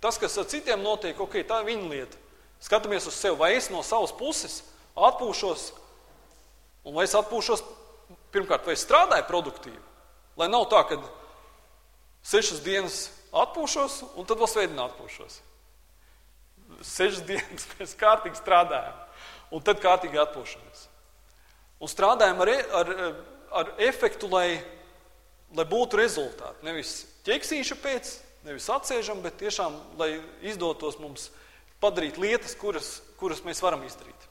Tas, 0.00 0.16
kas 0.20 0.38
ar 0.38 0.46
citiem 0.48 0.84
notiek, 0.84 1.18
ok, 1.18 1.40
tā 1.48 1.60
ir 1.60 1.72
viņa 1.72 1.90
lieta. 1.90 2.20
Skatāmies 2.62 3.08
uz 3.10 3.18
sevi, 3.18 3.40
vai 3.40 3.54
es 3.56 3.66
no 3.72 3.82
savas 3.82 4.12
puses 4.14 4.60
atpūšos, 4.94 5.70
un 6.86 6.94
vai 6.94 7.08
es 7.08 7.16
atpūšos, 7.18 7.64
pirmkārt, 8.30 8.68
vai 8.68 8.76
es 8.76 8.84
strādāju 8.86 9.26
produktīvi. 9.26 9.80
Lai 10.38 10.46
nav 10.52 10.68
tā, 10.70 10.84
ka 10.86 11.00
sešas 12.22 12.64
dienas 12.64 13.04
atpūšos, 13.30 14.02
un 14.18 14.26
tad 14.28 14.40
vēl 14.40 14.50
svētdienā 14.50 14.90
atpūšos 14.90 15.40
sešas 16.84 17.24
dienas 17.26 17.66
mēs 17.78 17.96
kārtīgi 17.98 18.38
strādājam, 18.38 18.96
un 19.54 19.64
tad 19.66 19.82
kārtīgi 19.82 20.20
atpūšamies. 20.22 20.86
Un 21.80 21.90
strādājam 21.90 22.42
ar, 22.44 22.52
ar, 22.80 22.94
ar 23.62 23.74
efektu, 23.80 24.28
lai, 24.30 24.60
lai 25.56 25.66
būtu 25.68 26.00
rezultāti. 26.00 26.66
Nevis 26.66 26.94
ķeksīša 27.26 27.78
pēc, 27.80 28.14
nevis 28.46 28.68
atsēžam, 28.72 29.22
bet 29.24 29.40
tiešām, 29.40 29.78
lai 30.00 30.12
izdotos 30.44 30.98
mums 31.00 31.30
padarīt 31.80 32.20
lietas, 32.20 32.54
kuras, 32.60 32.98
kuras 33.20 33.40
mēs 33.46 33.62
varam 33.64 33.84
izdarīt. 33.88 34.28